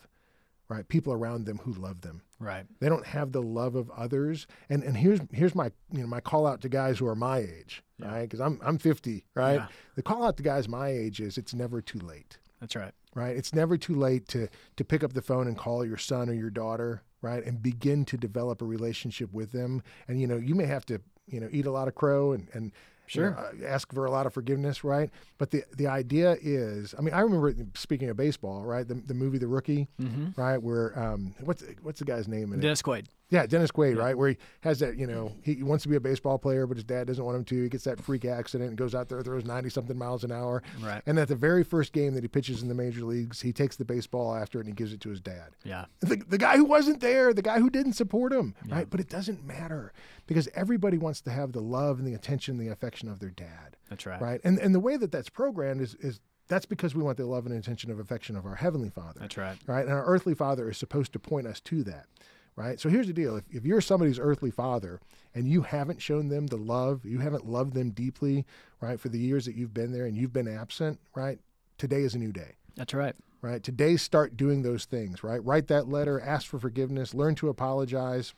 right? 0.67 0.87
People 0.87 1.13
around 1.13 1.45
them 1.45 1.59
who 1.63 1.73
love 1.73 2.01
them. 2.01 2.21
right 2.39 2.65
They 2.79 2.89
don't 2.89 3.05
have 3.07 3.31
the 3.31 3.41
love 3.41 3.75
of 3.75 3.89
others. 3.91 4.47
And 4.69 4.83
and 4.83 4.97
here's 4.97 5.19
here's 5.31 5.55
my 5.55 5.71
you 5.91 6.01
know 6.01 6.07
my 6.07 6.19
call 6.21 6.45
out 6.47 6.61
to 6.61 6.69
guys 6.69 6.99
who 6.99 7.07
are 7.07 7.15
my 7.15 7.37
age, 7.39 7.83
Yeah. 7.97 8.07
right? 8.11 8.21
Because 8.23 8.41
I'm 8.41 8.59
I'm 8.63 8.77
50, 8.77 9.25
right? 9.35 9.53
Yeah. 9.61 9.67
The 9.95 10.03
call 10.03 10.23
out 10.25 10.35
to 10.37 10.43
guys 10.43 10.67
my 10.67 10.89
age 10.89 11.21
is 11.21 11.37
it's 11.37 11.53
never 11.53 11.81
too 11.81 11.99
late 11.99 12.37
that's 12.59 12.75
right 12.75 12.93
right? 13.15 13.35
It's 13.35 13.53
never 13.55 13.75
too 13.77 13.95
late 13.95 14.27
to 14.29 14.47
to 14.77 14.83
pick 14.85 15.03
up 15.03 15.13
the 15.13 15.21
phone 15.21 15.47
and 15.47 15.57
call 15.57 15.83
your 15.85 15.97
son 15.97 16.29
or 16.29 16.33
your 16.33 16.51
daughter, 16.51 17.01
right? 17.21 17.43
And 17.43 17.61
begin 17.61 18.05
to 18.05 18.17
develop 18.17 18.61
a 18.61 18.65
relationship 18.65 19.33
with 19.33 19.51
them. 19.51 19.81
And 20.07 20.21
you 20.21 20.27
know, 20.27 20.37
you 20.37 20.53
may 20.55 20.65
have 20.67 20.85
to, 20.87 21.01
you 21.25 21.39
know, 21.39 21.49
eat 21.51 21.65
a 21.65 21.71
lot 21.71 21.87
of 21.87 21.95
crow 21.95 22.33
and 22.33 22.47
and 22.53 22.71
you 23.15 23.21
know, 23.21 23.33
Sure. 23.33 23.65
uh, 23.65 23.67
ask 23.67 23.93
for 23.93 24.05
a 24.05 24.11
lot 24.11 24.25
of 24.25 24.33
forgiveness, 24.33 24.83
right? 24.83 25.09
But 25.37 25.51
the 25.51 25.63
the 25.77 25.87
idea 25.87 26.37
is, 26.41 26.93
I 26.97 27.01
mean, 27.01 27.13
I 27.13 27.21
remember 27.21 27.53
speaking 27.75 28.09
of 28.09 28.17
baseball, 28.17 28.63
right? 28.63 28.87
The, 28.87 28.95
the 28.95 29.13
movie 29.13 29.37
The 29.37 29.47
Rookie, 29.47 29.87
mm-hmm. 30.01 30.39
right? 30.39 30.57
Where 30.61 30.97
um, 30.97 31.33
what's 31.41 31.63
what's 31.81 31.99
the 31.99 32.05
guy's 32.05 32.27
name 32.27 32.53
in 32.53 32.59
it? 32.59 32.61
dennis 32.61 32.81
quaid 32.81 33.07
Yeah, 33.31 33.45
Dennis 33.45 33.69
Quaid, 33.69 33.95
right? 33.97 34.17
Where 34.17 34.29
he 34.29 34.37
has 34.61 34.79
that, 34.79 34.97
you 34.97 35.05
know, 35.05 35.31
he 35.43 35.61
wants 35.61 35.83
to 35.83 35.89
be 35.89 35.95
a 35.95 35.99
baseball 35.99 36.39
player, 36.39 36.65
but 36.65 36.77
his 36.77 36.83
dad 36.83 37.05
doesn't 37.07 37.23
want 37.23 37.37
him 37.37 37.45
to. 37.45 37.63
He 37.63 37.69
gets 37.69 37.83
that 37.83 38.01
freak 38.01 38.25
accident 38.25 38.69
and 38.69 38.77
goes 38.77 38.95
out 38.95 39.07
there, 39.07 39.21
throws 39.21 39.45
90 39.45 39.69
something 39.69 39.97
miles 39.97 40.23
an 40.23 40.31
hour. 40.31 40.63
right 40.81 41.03
And 41.05 41.19
at 41.19 41.27
the 41.27 41.35
very 41.35 41.63
first 41.63 41.93
game 41.93 42.15
that 42.15 42.23
he 42.23 42.27
pitches 42.27 42.63
in 42.63 42.69
the 42.69 42.73
major 42.73 43.05
leagues, 43.05 43.41
he 43.41 43.53
takes 43.53 43.75
the 43.75 43.85
baseball 43.85 44.35
after 44.35 44.59
it 44.59 44.61
and 44.65 44.69
he 44.69 44.73
gives 44.75 44.93
it 44.93 45.01
to 45.01 45.09
his 45.09 45.21
dad. 45.21 45.49
yeah 45.63 45.85
The, 45.99 46.15
the 46.15 46.37
guy 46.39 46.57
who 46.57 46.65
wasn't 46.65 47.01
there, 47.01 47.33
the 47.33 47.43
guy 47.43 47.59
who 47.59 47.69
didn't 47.69 47.93
support 47.93 48.33
him, 48.33 48.55
right? 48.67 48.89
But 48.89 48.99
it 48.99 49.09
doesn't 49.09 49.45
matter 49.45 49.93
because 50.25 50.47
everybody 50.55 50.97
wants 50.97 51.21
to 51.21 51.29
have 51.31 51.51
the 51.51 51.61
love 51.61 51.99
and 51.99 52.07
the 52.07 52.13
attention 52.15 52.57
and 52.59 52.67
the 52.67 52.71
affection 52.71 53.09
of 53.09 53.19
their 53.19 53.29
dad, 53.29 53.77
that's 53.89 54.05
right 54.07 54.19
right? 54.21 54.41
And 54.43 54.57
and 54.57 54.73
the 54.73 54.79
way 54.79 54.97
that 54.97 55.11
that's 55.11 55.29
programmed 55.29 55.81
is 55.81 55.93
is 55.95 56.19
that's 56.47 56.65
because 56.65 56.95
we 56.95 57.03
want 57.03 57.17
the 57.17 57.27
love 57.27 57.45
and 57.45 57.53
attention 57.55 57.91
of 57.91 57.99
affection 57.99 58.35
of 58.35 58.43
our 58.43 58.55
heavenly 58.55 58.89
Father 58.89 59.19
that's 59.19 59.37
right 59.37 59.55
right? 59.67 59.85
And 59.85 59.93
our 59.93 60.03
earthly 60.05 60.33
father 60.33 60.67
is 60.69 60.77
supposed 60.79 61.13
to 61.13 61.19
point 61.19 61.45
us 61.45 61.59
to 61.61 61.83
that, 61.83 62.07
right? 62.55 62.79
So 62.79 62.89
here's 62.89 63.07
the 63.07 63.13
deal: 63.13 63.35
if, 63.37 63.43
if 63.51 63.65
you're 63.65 63.81
somebody's 63.81 64.19
earthly 64.19 64.51
father 64.51 64.99
and 65.33 65.47
you 65.47 65.61
haven't 65.61 66.01
shown 66.01 66.29
them 66.29 66.47
the 66.47 66.57
love, 66.57 67.05
you 67.05 67.19
haven't 67.19 67.45
loved 67.45 67.73
them 67.73 67.91
deeply, 67.91 68.45
right, 68.81 68.99
for 68.99 69.09
the 69.09 69.19
years 69.19 69.45
that 69.45 69.55
you've 69.55 69.73
been 69.73 69.91
there 69.91 70.05
and 70.05 70.17
you've 70.17 70.33
been 70.33 70.47
absent, 70.47 70.99
right? 71.15 71.39
Today 71.77 72.01
is 72.01 72.15
a 72.15 72.19
new 72.19 72.31
day. 72.31 72.55
that's 72.75 72.93
right 72.93 73.15
Right. 73.41 73.63
Today, 73.63 73.95
start 73.95 74.35
doing 74.35 74.63
those 74.63 74.83
things. 74.83 75.23
Right. 75.23 75.41
Write 75.45 75.67
that 75.67 75.87
letter. 75.87 76.19
Ask 76.19 76.47
for 76.47 76.59
forgiveness. 76.59 77.13
Learn 77.13 77.35
to 77.35 77.47
apologize. 77.47 78.33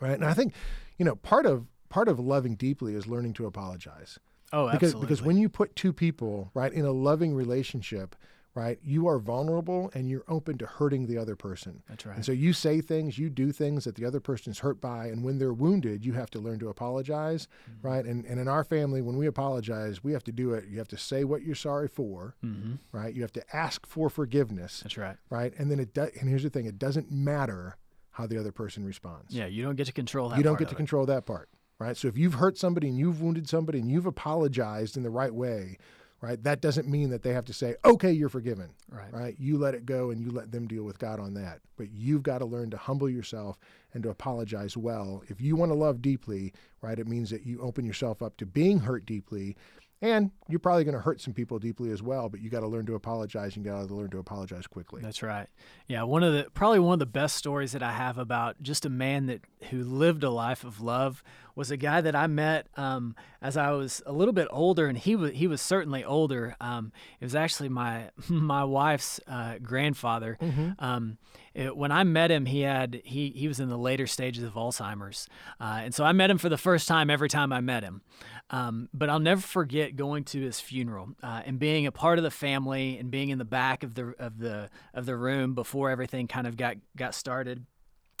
Right. 0.00 0.14
And 0.14 0.24
I 0.24 0.32
think, 0.32 0.54
you 0.96 1.04
know, 1.04 1.16
part 1.16 1.44
of 1.44 1.66
part 1.88 2.08
of 2.08 2.18
loving 2.18 2.54
deeply 2.54 2.94
is 2.94 3.06
learning 3.06 3.32
to 3.32 3.46
apologize 3.46 4.18
oh 4.52 4.68
absolutely. 4.68 4.78
because 4.78 5.00
because 5.00 5.22
when 5.22 5.36
you 5.36 5.48
put 5.48 5.74
two 5.76 5.92
people 5.92 6.50
right 6.52 6.72
in 6.72 6.84
a 6.84 6.90
loving 6.90 7.34
relationship 7.34 8.16
right? 8.56 8.78
You 8.82 9.06
are 9.06 9.18
vulnerable 9.20 9.90
and 9.94 10.08
you're 10.08 10.24
open 10.26 10.56
to 10.58 10.66
hurting 10.66 11.06
the 11.06 11.18
other 11.18 11.36
person. 11.36 11.82
That's 11.88 12.04
right. 12.06 12.16
And 12.16 12.24
so 12.24 12.32
you 12.32 12.52
say 12.52 12.80
things, 12.80 13.18
you 13.18 13.28
do 13.30 13.52
things 13.52 13.84
that 13.84 13.94
the 13.94 14.04
other 14.04 14.18
person 14.18 14.50
is 14.50 14.58
hurt 14.60 14.80
by, 14.80 15.06
and 15.06 15.22
when 15.22 15.38
they're 15.38 15.52
wounded, 15.52 16.04
you 16.04 16.14
have 16.14 16.30
to 16.30 16.40
learn 16.40 16.58
to 16.60 16.68
apologize, 16.68 17.46
Mm-hmm. 17.70 17.86
right? 17.86 18.04
And 18.04 18.24
and 18.24 18.40
in 18.40 18.48
our 18.48 18.64
family, 18.64 19.00
when 19.02 19.16
we 19.16 19.26
apologize, 19.26 20.02
we 20.02 20.12
have 20.12 20.24
to 20.24 20.32
do 20.32 20.54
it. 20.54 20.64
You 20.68 20.78
have 20.78 20.88
to 20.88 20.96
say 20.98 21.22
what 21.24 21.42
you're 21.42 21.54
sorry 21.54 21.86
for, 21.86 22.34
mm-hmm. 22.44 22.74
right? 22.92 23.14
You 23.14 23.22
have 23.22 23.32
to 23.34 23.44
ask 23.56 23.86
for 23.86 24.08
forgiveness, 24.10 24.80
That's 24.82 24.96
right. 24.96 25.16
right? 25.30 25.52
And 25.58 25.70
then 25.70 25.78
it 25.78 25.92
does. 25.94 26.10
And 26.18 26.28
here's 26.28 26.42
the 26.42 26.50
thing: 26.50 26.66
it 26.66 26.78
doesn't 26.78 27.12
matter 27.12 27.76
how 28.12 28.26
the 28.26 28.38
other 28.40 28.52
person 28.52 28.82
responds. 28.84 29.34
Yeah, 29.34 29.44
you 29.46 29.62
don't 29.62 29.76
get 29.76 29.86
to 29.88 29.92
control 29.92 30.30
that. 30.30 30.38
you 30.38 30.42
don't 30.44 30.58
get 30.58 30.68
to 30.68 30.74
it. 30.74 30.78
control 30.78 31.04
that 31.04 31.26
part, 31.26 31.50
right? 31.78 31.94
So 31.98 32.08
if 32.08 32.16
you've 32.16 32.34
hurt 32.34 32.56
somebody 32.56 32.88
and 32.88 32.96
you've 32.98 33.20
wounded 33.20 33.46
somebody 33.46 33.78
and 33.80 33.90
you've 33.90 34.06
apologized 34.06 34.96
in 34.96 35.02
the 35.02 35.10
right 35.10 35.34
way, 35.34 35.76
right? 36.20 36.42
That 36.42 36.60
doesn't 36.60 36.88
mean 36.88 37.10
that 37.10 37.22
they 37.22 37.32
have 37.32 37.44
to 37.46 37.52
say, 37.52 37.76
"Okay, 37.84 38.12
you're 38.12 38.28
forgiven." 38.28 38.70
Right. 38.90 39.12
right? 39.12 39.36
You 39.38 39.58
let 39.58 39.74
it 39.74 39.86
go 39.86 40.10
and 40.10 40.20
you 40.20 40.30
let 40.30 40.52
them 40.52 40.66
deal 40.66 40.84
with 40.84 40.98
God 40.98 41.20
on 41.20 41.34
that. 41.34 41.60
But 41.76 41.90
you've 41.92 42.22
got 42.22 42.38
to 42.38 42.46
learn 42.46 42.70
to 42.70 42.76
humble 42.76 43.08
yourself 43.08 43.58
and 43.92 44.02
to 44.02 44.10
apologize 44.10 44.76
well. 44.76 45.22
If 45.28 45.40
you 45.40 45.56
want 45.56 45.70
to 45.70 45.76
love 45.76 46.02
deeply, 46.02 46.52
right, 46.80 46.98
it 46.98 47.06
means 47.06 47.30
that 47.30 47.46
you 47.46 47.60
open 47.60 47.84
yourself 47.84 48.22
up 48.22 48.36
to 48.38 48.46
being 48.46 48.80
hurt 48.80 49.06
deeply. 49.06 49.56
And 50.02 50.30
you're 50.46 50.58
probably 50.58 50.84
going 50.84 50.94
to 50.94 51.00
hurt 51.00 51.22
some 51.22 51.32
people 51.32 51.58
deeply 51.58 51.90
as 51.90 52.02
well, 52.02 52.28
but 52.28 52.40
you 52.40 52.50
got 52.50 52.60
to 52.60 52.66
learn 52.68 52.84
to 52.86 52.94
apologize 52.96 53.56
and 53.56 53.64
you 53.64 53.72
got 53.72 53.88
to 53.88 53.94
learn 53.94 54.10
to 54.10 54.18
apologize 54.18 54.66
quickly. 54.66 55.00
That's 55.02 55.22
right. 55.22 55.46
Yeah, 55.88 56.02
one 56.02 56.22
of 56.22 56.34
the 56.34 56.48
probably 56.52 56.80
one 56.80 56.92
of 56.94 56.98
the 56.98 57.06
best 57.06 57.36
stories 57.36 57.72
that 57.72 57.82
I 57.82 57.92
have 57.92 58.18
about 58.18 58.62
just 58.62 58.84
a 58.84 58.90
man 58.90 59.24
that 59.26 59.40
who 59.70 59.82
lived 59.82 60.22
a 60.22 60.28
life 60.30 60.64
of 60.64 60.82
love 60.82 61.22
was 61.54 61.70
a 61.70 61.78
guy 61.78 62.02
that 62.02 62.14
I 62.14 62.26
met 62.26 62.66
um, 62.76 63.16
as 63.40 63.56
I 63.56 63.70
was 63.70 64.02
a 64.04 64.12
little 64.12 64.34
bit 64.34 64.48
older, 64.50 64.86
and 64.86 64.98
he 64.98 65.16
was 65.16 65.32
he 65.32 65.46
was 65.46 65.62
certainly 65.62 66.04
older. 66.04 66.54
Um, 66.60 66.92
it 67.18 67.24
was 67.24 67.34
actually 67.34 67.70
my 67.70 68.10
my 68.28 68.64
wife's 68.64 69.18
uh, 69.26 69.56
grandfather. 69.62 70.36
Um, 70.78 71.16
it- 71.54 71.74
when 71.74 71.90
I 71.90 72.04
met 72.04 72.30
him, 72.30 72.44
he 72.44 72.60
had 72.60 73.00
he 73.04 73.30
he 73.30 73.48
was 73.48 73.60
in 73.60 73.70
the 73.70 73.78
later 73.78 74.06
stages 74.06 74.44
of 74.44 74.52
Alzheimer's, 74.54 75.26
uh, 75.58 75.80
and 75.84 75.94
so 75.94 76.04
I 76.04 76.12
met 76.12 76.28
him 76.30 76.36
for 76.36 76.50
the 76.50 76.58
first 76.58 76.86
time 76.86 77.08
every 77.08 77.30
time 77.30 77.50
I 77.50 77.62
met 77.62 77.82
him. 77.82 78.02
Um, 78.48 78.88
but 78.94 79.10
I'll 79.10 79.18
never 79.18 79.40
forget 79.40 79.96
going 79.96 80.22
to 80.24 80.40
his 80.40 80.60
funeral 80.60 81.08
uh, 81.20 81.42
and 81.44 81.58
being 81.58 81.86
a 81.86 81.92
part 81.92 82.18
of 82.18 82.22
the 82.22 82.30
family 82.30 82.96
and 82.96 83.10
being 83.10 83.30
in 83.30 83.38
the 83.38 83.44
back 83.44 83.82
of 83.82 83.94
the 83.94 84.14
of 84.20 84.38
the 84.38 84.70
of 84.94 85.04
the 85.04 85.16
room 85.16 85.54
before 85.54 85.90
everything 85.90 86.28
kind 86.28 86.46
of 86.46 86.56
got 86.56 86.76
got 86.96 87.14
started 87.14 87.66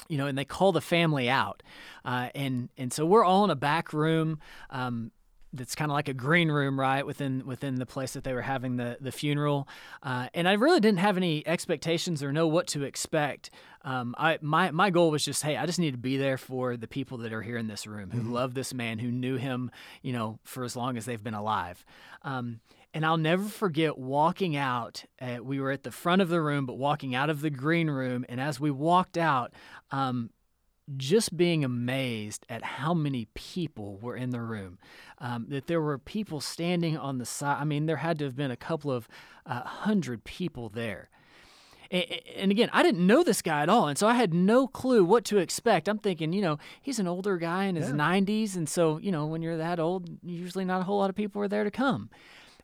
you 0.08 0.18
know, 0.18 0.26
and 0.26 0.36
they 0.36 0.44
call 0.44 0.72
the 0.72 0.80
family 0.80 1.28
out, 1.28 1.62
uh, 2.04 2.28
and 2.34 2.68
and 2.76 2.92
so 2.92 3.04
we're 3.04 3.24
all 3.24 3.44
in 3.44 3.50
a 3.50 3.56
back 3.56 3.92
room. 3.92 4.38
Um, 4.70 5.10
that's 5.56 5.74
kind 5.74 5.90
of 5.90 5.94
like 5.94 6.08
a 6.08 6.14
green 6.14 6.50
room, 6.50 6.78
right 6.78 7.04
within 7.04 7.44
within 7.46 7.76
the 7.76 7.86
place 7.86 8.12
that 8.12 8.24
they 8.24 8.32
were 8.32 8.42
having 8.42 8.76
the 8.76 8.98
the 9.00 9.12
funeral, 9.12 9.68
uh, 10.02 10.28
and 10.34 10.48
I 10.48 10.52
really 10.52 10.80
didn't 10.80 11.00
have 11.00 11.16
any 11.16 11.46
expectations 11.46 12.22
or 12.22 12.32
know 12.32 12.46
what 12.46 12.66
to 12.68 12.84
expect. 12.84 13.50
Um, 13.82 14.14
I 14.18 14.38
my 14.42 14.70
my 14.70 14.90
goal 14.90 15.10
was 15.10 15.24
just, 15.24 15.42
hey, 15.42 15.56
I 15.56 15.66
just 15.66 15.78
need 15.78 15.92
to 15.92 15.98
be 15.98 16.16
there 16.16 16.38
for 16.38 16.76
the 16.76 16.88
people 16.88 17.18
that 17.18 17.32
are 17.32 17.42
here 17.42 17.56
in 17.56 17.68
this 17.68 17.86
room 17.86 18.10
who 18.10 18.20
love 18.20 18.54
this 18.54 18.74
man, 18.74 18.98
who 18.98 19.10
knew 19.10 19.36
him, 19.36 19.70
you 20.02 20.12
know, 20.12 20.38
for 20.44 20.64
as 20.64 20.76
long 20.76 20.96
as 20.96 21.04
they've 21.04 21.22
been 21.22 21.34
alive. 21.34 21.84
Um, 22.22 22.60
and 22.96 23.04
I'll 23.04 23.18
never 23.18 23.44
forget 23.44 23.98
walking 23.98 24.56
out. 24.56 25.04
Uh, 25.20 25.36
we 25.42 25.60
were 25.60 25.70
at 25.70 25.82
the 25.82 25.90
front 25.90 26.22
of 26.22 26.30
the 26.30 26.40
room, 26.40 26.64
but 26.64 26.78
walking 26.78 27.14
out 27.14 27.28
of 27.28 27.42
the 27.42 27.50
green 27.50 27.90
room. 27.90 28.24
And 28.28 28.40
as 28.40 28.58
we 28.58 28.70
walked 28.70 29.18
out, 29.18 29.52
um, 29.90 30.30
just 30.96 31.36
being 31.36 31.64
amazed 31.64 32.46
at 32.48 32.62
how 32.62 32.94
many 32.94 33.26
people 33.34 33.98
were 33.98 34.16
in 34.16 34.30
the 34.30 34.40
room. 34.40 34.78
Um, 35.18 35.46
that 35.48 35.66
there 35.66 35.80
were 35.80 35.98
people 35.98 36.40
standing 36.40 36.96
on 36.96 37.18
the 37.18 37.26
side. 37.26 37.56
I 37.60 37.64
mean, 37.64 37.86
there 37.86 37.96
had 37.96 38.18
to 38.20 38.24
have 38.26 38.36
been 38.36 38.50
a 38.50 38.56
couple 38.56 38.92
of 38.92 39.08
uh, 39.44 39.62
hundred 39.62 40.24
people 40.24 40.68
there. 40.68 41.08
And 41.88 42.50
again, 42.50 42.68
I 42.72 42.82
didn't 42.82 43.06
know 43.06 43.22
this 43.22 43.42
guy 43.42 43.62
at 43.62 43.68
all. 43.68 43.86
And 43.86 43.96
so 43.96 44.08
I 44.08 44.14
had 44.14 44.34
no 44.34 44.66
clue 44.66 45.04
what 45.04 45.24
to 45.26 45.38
expect. 45.38 45.88
I'm 45.88 45.98
thinking, 45.98 46.32
you 46.32 46.42
know, 46.42 46.58
he's 46.82 46.98
an 46.98 47.06
older 47.06 47.36
guy 47.36 47.64
in 47.64 47.76
his 47.76 47.90
Yeah. 47.90 47.94
90s. 47.94 48.56
And 48.56 48.68
so, 48.68 48.98
you 48.98 49.12
know, 49.12 49.26
when 49.26 49.40
you're 49.40 49.56
that 49.56 49.78
old, 49.78 50.08
usually 50.24 50.64
not 50.64 50.80
a 50.80 50.84
whole 50.84 50.98
lot 50.98 51.10
of 51.10 51.16
people 51.16 51.40
are 51.42 51.48
there 51.48 51.62
to 51.64 51.70
come 51.70 52.10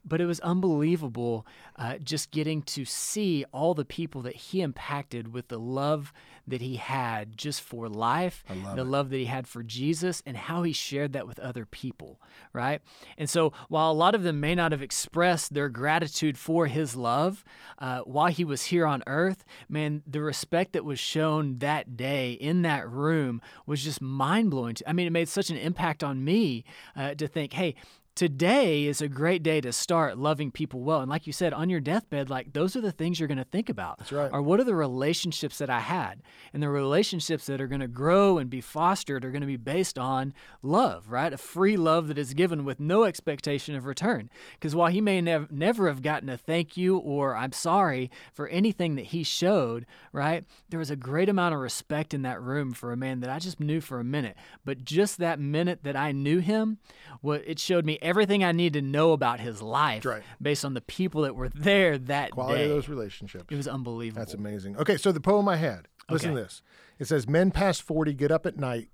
but 0.05 0.21
it 0.21 0.27
was 0.27 0.41
unbelievable 0.41 1.47
uh, 1.77 1.99
just 1.99 2.31
getting 2.31 2.63
to 2.63 2.85
see 2.85 3.45
all 3.53 3.75
the 3.75 3.85
people 3.85 4.23
that 4.23 4.37
he 4.37 4.61
impacted 4.61 5.33
with 5.33 5.49
the 5.49 5.59
love 5.59 6.13
that 6.47 6.61
he 6.61 6.77
had 6.77 7.37
just 7.37 7.61
for 7.61 7.89
life, 7.89 8.45
love 8.49 8.77
the 8.77 8.83
it. 8.83 8.87
love 8.87 9.11
that 9.11 9.19
he 9.19 9.27
had 9.27 9.47
for 9.47 9.63
Jesus, 9.63 10.23
and 10.27 10.37
how 10.37 10.65
he 10.65 10.73
shared 10.73 11.13
that 11.13 11.27
with 11.27 11.39
other 11.39 11.65
people, 11.65 12.21
right? 12.53 12.83
And 13.17 13.31
so 13.31 13.53
while 13.69 13.91
a 13.91 13.95
lot 13.95 14.15
of 14.15 14.25
them 14.25 14.41
may 14.41 14.55
not 14.55 14.73
have 14.73 14.83
expressed 14.83 15.55
their 15.55 15.69
gratitude 15.69 16.37
for 16.37 16.67
his 16.67 16.97
love 16.97 17.45
uh, 17.79 18.01
while 18.01 18.27
he 18.29 18.45
was 18.45 18.65
here 18.65 18.87
on 18.87 19.05
earth, 19.07 19.45
man, 19.69 20.03
the 20.07 20.21
respect 20.21 20.73
that 20.73 20.85
was 20.85 20.99
shown 20.99 21.59
that 21.59 21.97
day 21.97 22.33
in 22.33 22.63
that 22.63 22.91
room 22.91 23.41
was 23.65 23.85
just 23.85 24.01
mind 24.03 24.51
blowing. 24.51 24.77
I 24.87 24.93
mean, 24.93 25.07
it 25.07 25.11
made 25.11 25.29
such 25.29 25.51
an 25.51 25.57
impact 25.57 26.03
on 26.03 26.25
me 26.25 26.65
uh, 26.97 27.15
to 27.15 27.29
think, 27.29 27.53
hey, 27.53 27.77
today 28.15 28.85
is 28.85 29.01
a 29.01 29.09
great 29.09 29.43
day 29.43 29.61
to 29.61 29.73
start 29.73 30.19
loving 30.19 30.51
people 30.51 30.81
well. 30.81 31.01
And 31.01 31.11
like 31.11 31.27
you 31.27 31.33
said, 31.33 31.53
on 31.53 31.71
your 31.71 31.81
deathbed, 31.81 32.29
like 32.29 32.53
those 32.53 32.77
are 32.77 32.81
the 32.81 32.93
things 32.93 33.19
you're 33.19 33.29
going 33.29 33.39
to 33.39 33.45
think 33.45 33.69
about. 33.69 33.99
That's 33.99 34.13
right. 34.13 34.31
Are 34.33 34.43
what 34.43 34.61
are 34.61 34.65
the 34.65 34.75
relationships 34.75 35.59
that 35.59 35.71
I 35.71 35.81
had? 35.81 36.23
And 36.53 36.63
the 36.63 36.69
relationships 36.69 37.47
that 37.47 37.61
are 37.61 37.67
going 37.67 37.81
to 37.81 37.89
grow 37.89 38.39
and 38.39 38.51
be 38.51 38.61
fostered 38.61 39.25
are 39.25 39.31
going 39.31 39.41
to 39.41 39.47
be 39.47 39.57
based 39.57 39.99
on 39.99 40.35
love, 40.63 41.11
right? 41.11 41.33
A 41.33 41.39
free 41.39 41.77
love 41.77 42.09
that 42.09 42.19
is 42.19 42.35
given 42.35 42.65
with 42.65 42.81
no 42.81 43.05
expectation 43.05 43.75
of 43.75 43.87
return. 43.87 44.29
Because 44.55 44.75
while 44.75 44.91
he 44.91 45.01
may 45.01 45.21
nev- 45.21 45.51
never 45.51 45.89
have 45.89 46.03
gotten 46.03 46.29
a 46.29 46.37
thank 46.37 46.77
you 46.77 46.99
or 46.99 47.35
I'm 47.35 47.53
sorry 47.53 48.11
for 48.33 48.49
anything 48.49 48.97
that 48.97 49.07
he 49.07 49.23
showed, 49.23 49.87
right? 50.13 50.45
There 50.69 50.79
was 50.79 50.91
a 50.91 50.97
great 50.97 51.29
amount 51.29 51.55
of 51.55 51.61
respect 51.61 52.13
in 52.13 52.23
that 52.23 52.43
room 52.43 52.73
for 52.73 52.93
a 52.93 52.97
man 52.97 53.21
that 53.21 53.31
I 53.31 53.39
just 53.39 53.59
knew 53.59 53.81
for 53.81 54.01
a 54.01 54.05
minute. 54.05 54.37
But 54.65 54.85
just 54.85 55.19
that 55.19 55.41
minute 55.41 55.81
that 55.85 55.97
I 55.97 56.13
knew 56.13 56.41
him, 56.41 56.79
what 57.21 57.43
it 57.47 57.59
showed 57.59 57.87
me 57.87 57.99
everything 58.03 58.45
I 58.45 58.53
need 58.53 58.73
to 58.75 58.83
know 58.83 59.13
about 59.13 59.41
his 59.41 59.63
life 59.63 60.05
Right. 60.05 60.23
based 60.41 60.65
on 60.65 60.75
the 60.75 60.81
people 60.81 61.23
that 61.23 61.35
were 61.35 61.49
there 61.49 61.97
that 61.99 62.33
Quality 62.33 62.59
day. 62.59 62.65
of 62.65 62.71
those 62.71 62.89
relationships. 62.89 63.47
it 63.51 63.57
was 63.57 63.69
unbelievable. 63.69 64.21
That's 64.21 64.35
amazing. 64.35 64.77
Okay, 64.77 64.97
so 64.97 65.13
the 65.13 65.21
poem 65.21 65.49
I 65.49 65.57
had. 65.57 65.89
Listen 66.11 66.31
Okay. 66.33 66.39
to 66.41 66.45
this. 66.45 66.63
It 66.99 67.07
says, 67.07 67.29
"Men 67.29 67.51
past 67.53 67.83
forty 67.83 68.13
get 68.13 68.31
up 68.31 68.45
at 68.45 68.57
night 68.59 68.91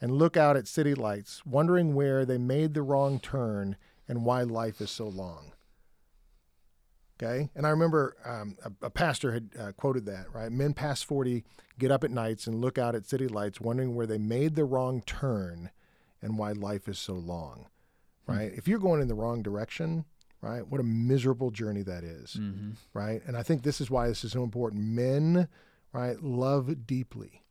and 0.00 0.12
look 0.12 0.36
out 0.36 0.56
at 0.56 0.66
city 0.66 0.94
lights, 0.94 1.44
wondering 1.44 1.94
where 1.94 2.24
they 2.24 2.38
made 2.38 2.74
the 2.74 2.82
wrong 2.82 3.20
turn 3.20 3.76
and 4.08 4.24
why 4.24 4.42
life 4.42 4.80
is 4.80 4.90
so 4.90 5.06
long." 5.06 5.52
Okay, 7.22 7.50
and 7.54 7.66
I 7.66 7.70
remember 7.70 8.16
um, 8.24 8.56
a, 8.64 8.86
a 8.86 8.90
pastor 8.90 9.32
had 9.32 9.50
uh, 9.58 9.72
quoted 9.72 10.06
that. 10.06 10.32
Right, 10.34 10.50
men 10.50 10.72
past 10.72 11.04
forty 11.04 11.44
get 11.78 11.90
up 11.90 12.02
at 12.02 12.10
nights 12.10 12.46
and 12.46 12.60
look 12.60 12.78
out 12.78 12.94
at 12.94 13.06
city 13.06 13.28
lights, 13.28 13.60
wondering 13.60 13.94
where 13.94 14.06
they 14.06 14.18
made 14.18 14.54
the 14.54 14.64
wrong 14.64 15.02
turn 15.02 15.70
and 16.22 16.38
why 16.38 16.52
life 16.52 16.88
is 16.88 16.98
so 16.98 17.14
long. 17.14 17.66
Right, 18.30 18.52
if 18.54 18.66
you're 18.68 18.78
going 18.78 19.00
in 19.02 19.08
the 19.08 19.14
wrong 19.14 19.42
direction, 19.42 20.04
right, 20.40 20.66
what 20.66 20.80
a 20.80 20.84
miserable 20.84 21.50
journey 21.50 21.82
that 21.82 22.04
is 22.04 22.36
Mm-hmm. 22.40 22.70
right? 22.94 23.20
And 23.26 23.36
I 23.36 23.42
think 23.42 23.62
this 23.62 23.80
is 23.80 23.90
why 23.90 24.08
this 24.08 24.24
is 24.24 24.32
so 24.32 24.42
important. 24.44 24.82
Men, 24.82 25.48
right, 25.92 26.22
love 26.22 26.86
deeply, 26.86 27.42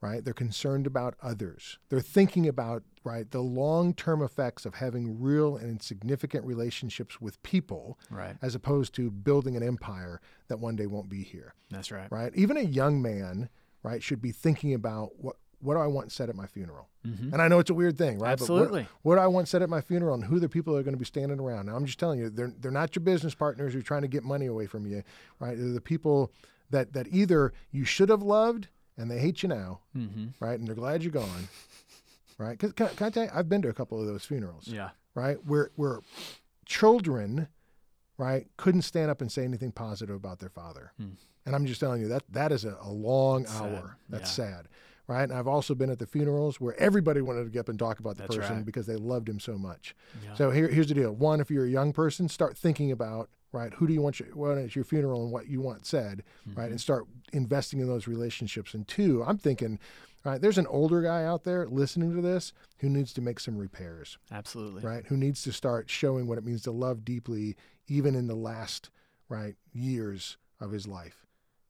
right? 0.00 0.24
They're 0.24 0.34
concerned 0.34 0.86
about 0.86 1.14
others. 1.22 1.78
They're 1.88 2.00
thinking 2.00 2.46
about, 2.48 2.82
right, 3.04 3.30
the 3.30 3.40
long 3.40 3.94
term 3.94 4.20
effects 4.22 4.66
of 4.66 4.74
having 4.74 5.20
real 5.20 5.56
and 5.56 5.80
significant 5.82 6.44
relationships 6.44 7.20
with 7.20 7.42
people 7.42 7.98
Right. 8.10 8.36
as 8.42 8.54
opposed 8.54 8.94
to 8.96 9.10
building 9.10 9.56
an 9.56 9.62
empire 9.62 10.20
that 10.48 10.58
one 10.58 10.76
day 10.76 10.86
won't 10.86 11.08
be 11.08 11.22
here, 11.22 11.54
That's 11.70 11.90
right. 11.90 12.10
right? 12.10 12.32
Even 12.34 12.56
a 12.56 12.62
young 12.62 13.00
man, 13.00 13.48
right, 13.82 14.02
should 14.02 14.20
be 14.20 14.32
thinking 14.32 14.74
about 14.74 15.12
what. 15.18 15.36
What 15.64 15.74
do 15.74 15.80
I 15.80 15.86
want 15.86 16.12
said 16.12 16.28
at 16.28 16.36
my 16.36 16.46
funeral? 16.46 16.88
Mm-hmm. 17.06 17.32
And 17.32 17.42
I 17.42 17.48
know 17.48 17.58
it's 17.58 17.70
a 17.70 17.74
weird 17.74 17.98
thing, 17.98 18.18
right? 18.18 18.30
But 18.38 18.42
Absolutely. 18.42 18.82
what, 18.82 18.90
what 19.02 19.14
do 19.16 19.20
I 19.22 19.26
want 19.26 19.48
said 19.48 19.62
at 19.62 19.68
my 19.68 19.80
funeral 19.80 20.14
and 20.14 20.24
who 20.24 20.38
the 20.38 20.48
people 20.48 20.76
are 20.76 20.82
going 20.82 20.94
to 20.94 20.98
be 20.98 21.04
standing 21.04 21.40
around? 21.40 21.66
Now, 21.66 21.76
I'm 21.76 21.84
just 21.86 21.98
telling 21.98 22.18
you, 22.20 22.30
they're, 22.30 22.52
they're 22.60 22.70
not 22.70 22.94
your 22.94 23.02
business 23.02 23.34
partners 23.34 23.72
who 23.72 23.80
are 23.80 23.82
trying 23.82 24.02
to 24.02 24.08
get 24.08 24.22
money 24.24 24.46
away 24.46 24.66
from 24.66 24.86
you, 24.86 25.02
right? 25.40 25.56
They're 25.58 25.68
the 25.72 25.80
people 25.80 26.30
that, 26.70 26.92
that 26.92 27.08
either 27.10 27.52
you 27.72 27.84
should 27.84 28.08
have 28.08 28.22
loved 28.22 28.68
and 28.96 29.10
they 29.10 29.18
hate 29.18 29.42
you 29.42 29.48
now, 29.48 29.80
Mm-hmm. 29.96 30.26
right? 30.40 30.58
And 30.58 30.68
they're 30.68 30.74
glad 30.74 31.02
you're 31.02 31.12
gone, 31.12 31.48
right? 32.38 32.52
Because 32.58 32.72
can, 32.72 32.88
can 32.96 33.06
I 33.06 33.10
tell 33.10 33.24
you, 33.24 33.30
I've 33.34 33.48
been 33.48 33.62
to 33.62 33.68
a 33.68 33.74
couple 33.74 34.00
of 34.00 34.06
those 34.06 34.24
funerals, 34.24 34.68
Yeah. 34.68 34.90
right? 35.14 35.36
Where, 35.46 35.70
where 35.76 36.00
children, 36.66 37.48
right, 38.18 38.46
couldn't 38.56 38.82
stand 38.82 39.10
up 39.10 39.20
and 39.20 39.30
say 39.30 39.44
anything 39.44 39.72
positive 39.72 40.14
about 40.16 40.38
their 40.38 40.48
father. 40.48 40.92
Hmm. 40.96 41.10
And 41.46 41.54
I'm 41.54 41.66
just 41.66 41.80
telling 41.80 42.00
you 42.00 42.08
that 42.08 42.22
that 42.30 42.52
is 42.52 42.64
a, 42.64 42.76
a 42.82 42.90
long 42.90 43.46
Sad. 43.46 43.62
hour. 43.62 43.96
That's 44.08 44.38
Yeah. 44.38 44.46
sad. 44.46 44.68
Right. 45.06 45.24
And 45.24 45.32
I've 45.32 45.46
also 45.46 45.74
been 45.74 45.90
at 45.90 45.98
the 45.98 46.06
funerals 46.06 46.60
where 46.60 46.74
everybody 46.80 47.20
wanted 47.20 47.44
to 47.44 47.50
get 47.50 47.60
up 47.60 47.68
and 47.68 47.78
talk 47.78 47.98
about 47.98 48.16
the 48.16 48.22
That's 48.22 48.36
person 48.36 48.56
right. 48.56 48.64
because 48.64 48.86
they 48.86 48.96
loved 48.96 49.28
him 49.28 49.38
so 49.38 49.58
much. 49.58 49.94
Yeah. 50.24 50.34
So 50.34 50.50
here, 50.50 50.66
here's 50.68 50.88
the 50.88 50.94
deal. 50.94 51.12
One, 51.12 51.40
if 51.40 51.50
you're 51.50 51.66
a 51.66 51.70
young 51.70 51.92
person, 51.92 52.26
start 52.28 52.56
thinking 52.56 52.90
about, 52.90 53.28
right, 53.52 53.72
who 53.74 53.86
do 53.86 53.92
you 53.92 54.00
want 54.00 54.18
your, 54.18 54.30
when 54.30 54.56
it's 54.56 54.74
your 54.74 54.84
funeral 54.86 55.22
and 55.22 55.30
what 55.30 55.46
you 55.46 55.60
want 55.60 55.84
said, 55.84 56.22
Mm-hmm. 56.48 56.58
right, 56.58 56.70
and 56.70 56.80
start 56.80 57.04
investing 57.34 57.80
in 57.80 57.86
those 57.86 58.06
relationships. 58.06 58.72
And 58.72 58.88
two, 58.88 59.22
I'm 59.26 59.36
thinking, 59.36 59.78
right, 60.24 60.40
there's 60.40 60.56
an 60.58 60.66
older 60.68 61.02
guy 61.02 61.24
out 61.24 61.44
there 61.44 61.66
listening 61.66 62.14
to 62.16 62.22
this 62.22 62.54
who 62.78 62.88
needs 62.88 63.12
to 63.12 63.20
make 63.20 63.40
some 63.40 63.58
repairs, 63.58 64.16
Absolutely. 64.32 64.82
right, 64.82 65.04
who 65.06 65.18
needs 65.18 65.42
to 65.42 65.52
start 65.52 65.90
showing 65.90 66.26
what 66.26 66.38
it 66.38 66.44
means 66.46 66.62
to 66.62 66.70
love 66.70 67.04
deeply, 67.04 67.56
even 67.88 68.14
in 68.14 68.26
the 68.26 68.34
last, 68.34 68.88
right, 69.28 69.56
years 69.74 70.38
of 70.60 70.70
his 70.72 70.86
life. 70.86 71.23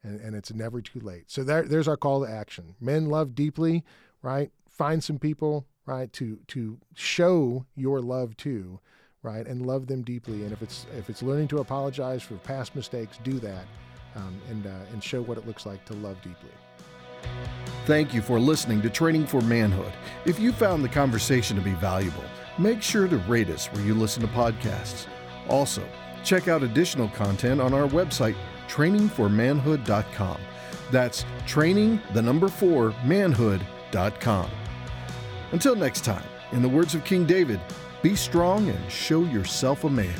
And, 0.05 0.21
and 0.21 0.37
it's 0.37 0.53
never 0.53 0.83
too 0.83 1.01
late. 1.01 1.25
So 1.31 1.43
there, 1.43 1.63
there's 1.63 1.89
our 1.89 1.97
call 1.97 2.25
to 2.25 2.31
action. 2.31 2.75
Men 2.79 3.07
love 3.07 3.35
deeply, 3.35 3.83
right? 4.21 4.51
Find 4.69 5.03
some 5.03 5.19
people, 5.19 5.67
right, 5.87 6.13
to 6.13 6.39
to 6.49 6.79
show 6.95 7.65
your 7.75 8.01
love 8.01 8.37
to, 8.39 8.81
right, 9.23 9.47
and 9.47 9.65
love 9.67 9.87
them 9.87 10.03
deeply. 10.03 10.43
And 10.43 10.53
if 10.53 10.61
it's 10.61 10.87
if 10.99 11.09
it's 11.09 11.23
learning 11.23 11.49
to 11.49 11.59
apologize 11.59 12.23
for 12.23 12.35
past 12.37 12.77
mistakes, 12.77 13.19
do 13.25 13.39
that, 13.41 13.65
um, 14.15 14.39
and 14.51 14.67
uh, 14.67 14.93
and 14.93 15.03
show 15.03 15.23
what 15.23 15.39
it 15.39 15.47
looks 15.47 15.65
like 15.65 15.85
to 15.87 15.95
love 15.95 16.21
deeply. 16.23 16.51
Thank 17.87 18.13
you 18.13 18.23
for 18.23 18.39
listening 18.39 18.83
to 18.83 18.91
Training 18.91 19.27
for 19.27 19.41
Manhood. 19.41 19.93
If 20.27 20.39
you 20.39 20.53
found 20.53 20.85
the 20.85 20.89
conversation 20.89 21.57
to 21.57 21.63
be 21.63 21.73
valuable, 21.73 22.25
make 22.59 22.83
sure 22.83 23.09
to 23.09 23.17
rate 23.19 23.49
us 23.49 23.67
where 23.73 23.85
you 23.85 23.95
listen 23.95 24.23
to 24.23 24.29
podcasts. 24.29 25.07
Also, 25.49 25.83
check 26.23 26.49
out 26.49 26.63
additional 26.63 27.09
content 27.09 27.61
on 27.61 27.75
our 27.75 27.89
website, 27.89 28.37
trainingformanhood.com. 28.69 30.41
That's 30.91 31.25
training, 31.47 32.01
the 32.13 32.23
number 32.23 32.49
four, 32.49 32.95
manhood.com. 33.05 34.51
Until 35.53 35.77
next 35.77 36.05
time, 36.05 36.25
in 36.53 36.63
the 36.63 36.69
words 36.69 36.95
of 36.95 37.05
King 37.05 37.27
David, 37.27 37.61
be 38.03 38.15
strong 38.15 38.69
and 38.69 38.91
show 38.91 39.25
yourself 39.25 39.85
a 39.85 39.91
man. 39.91 40.15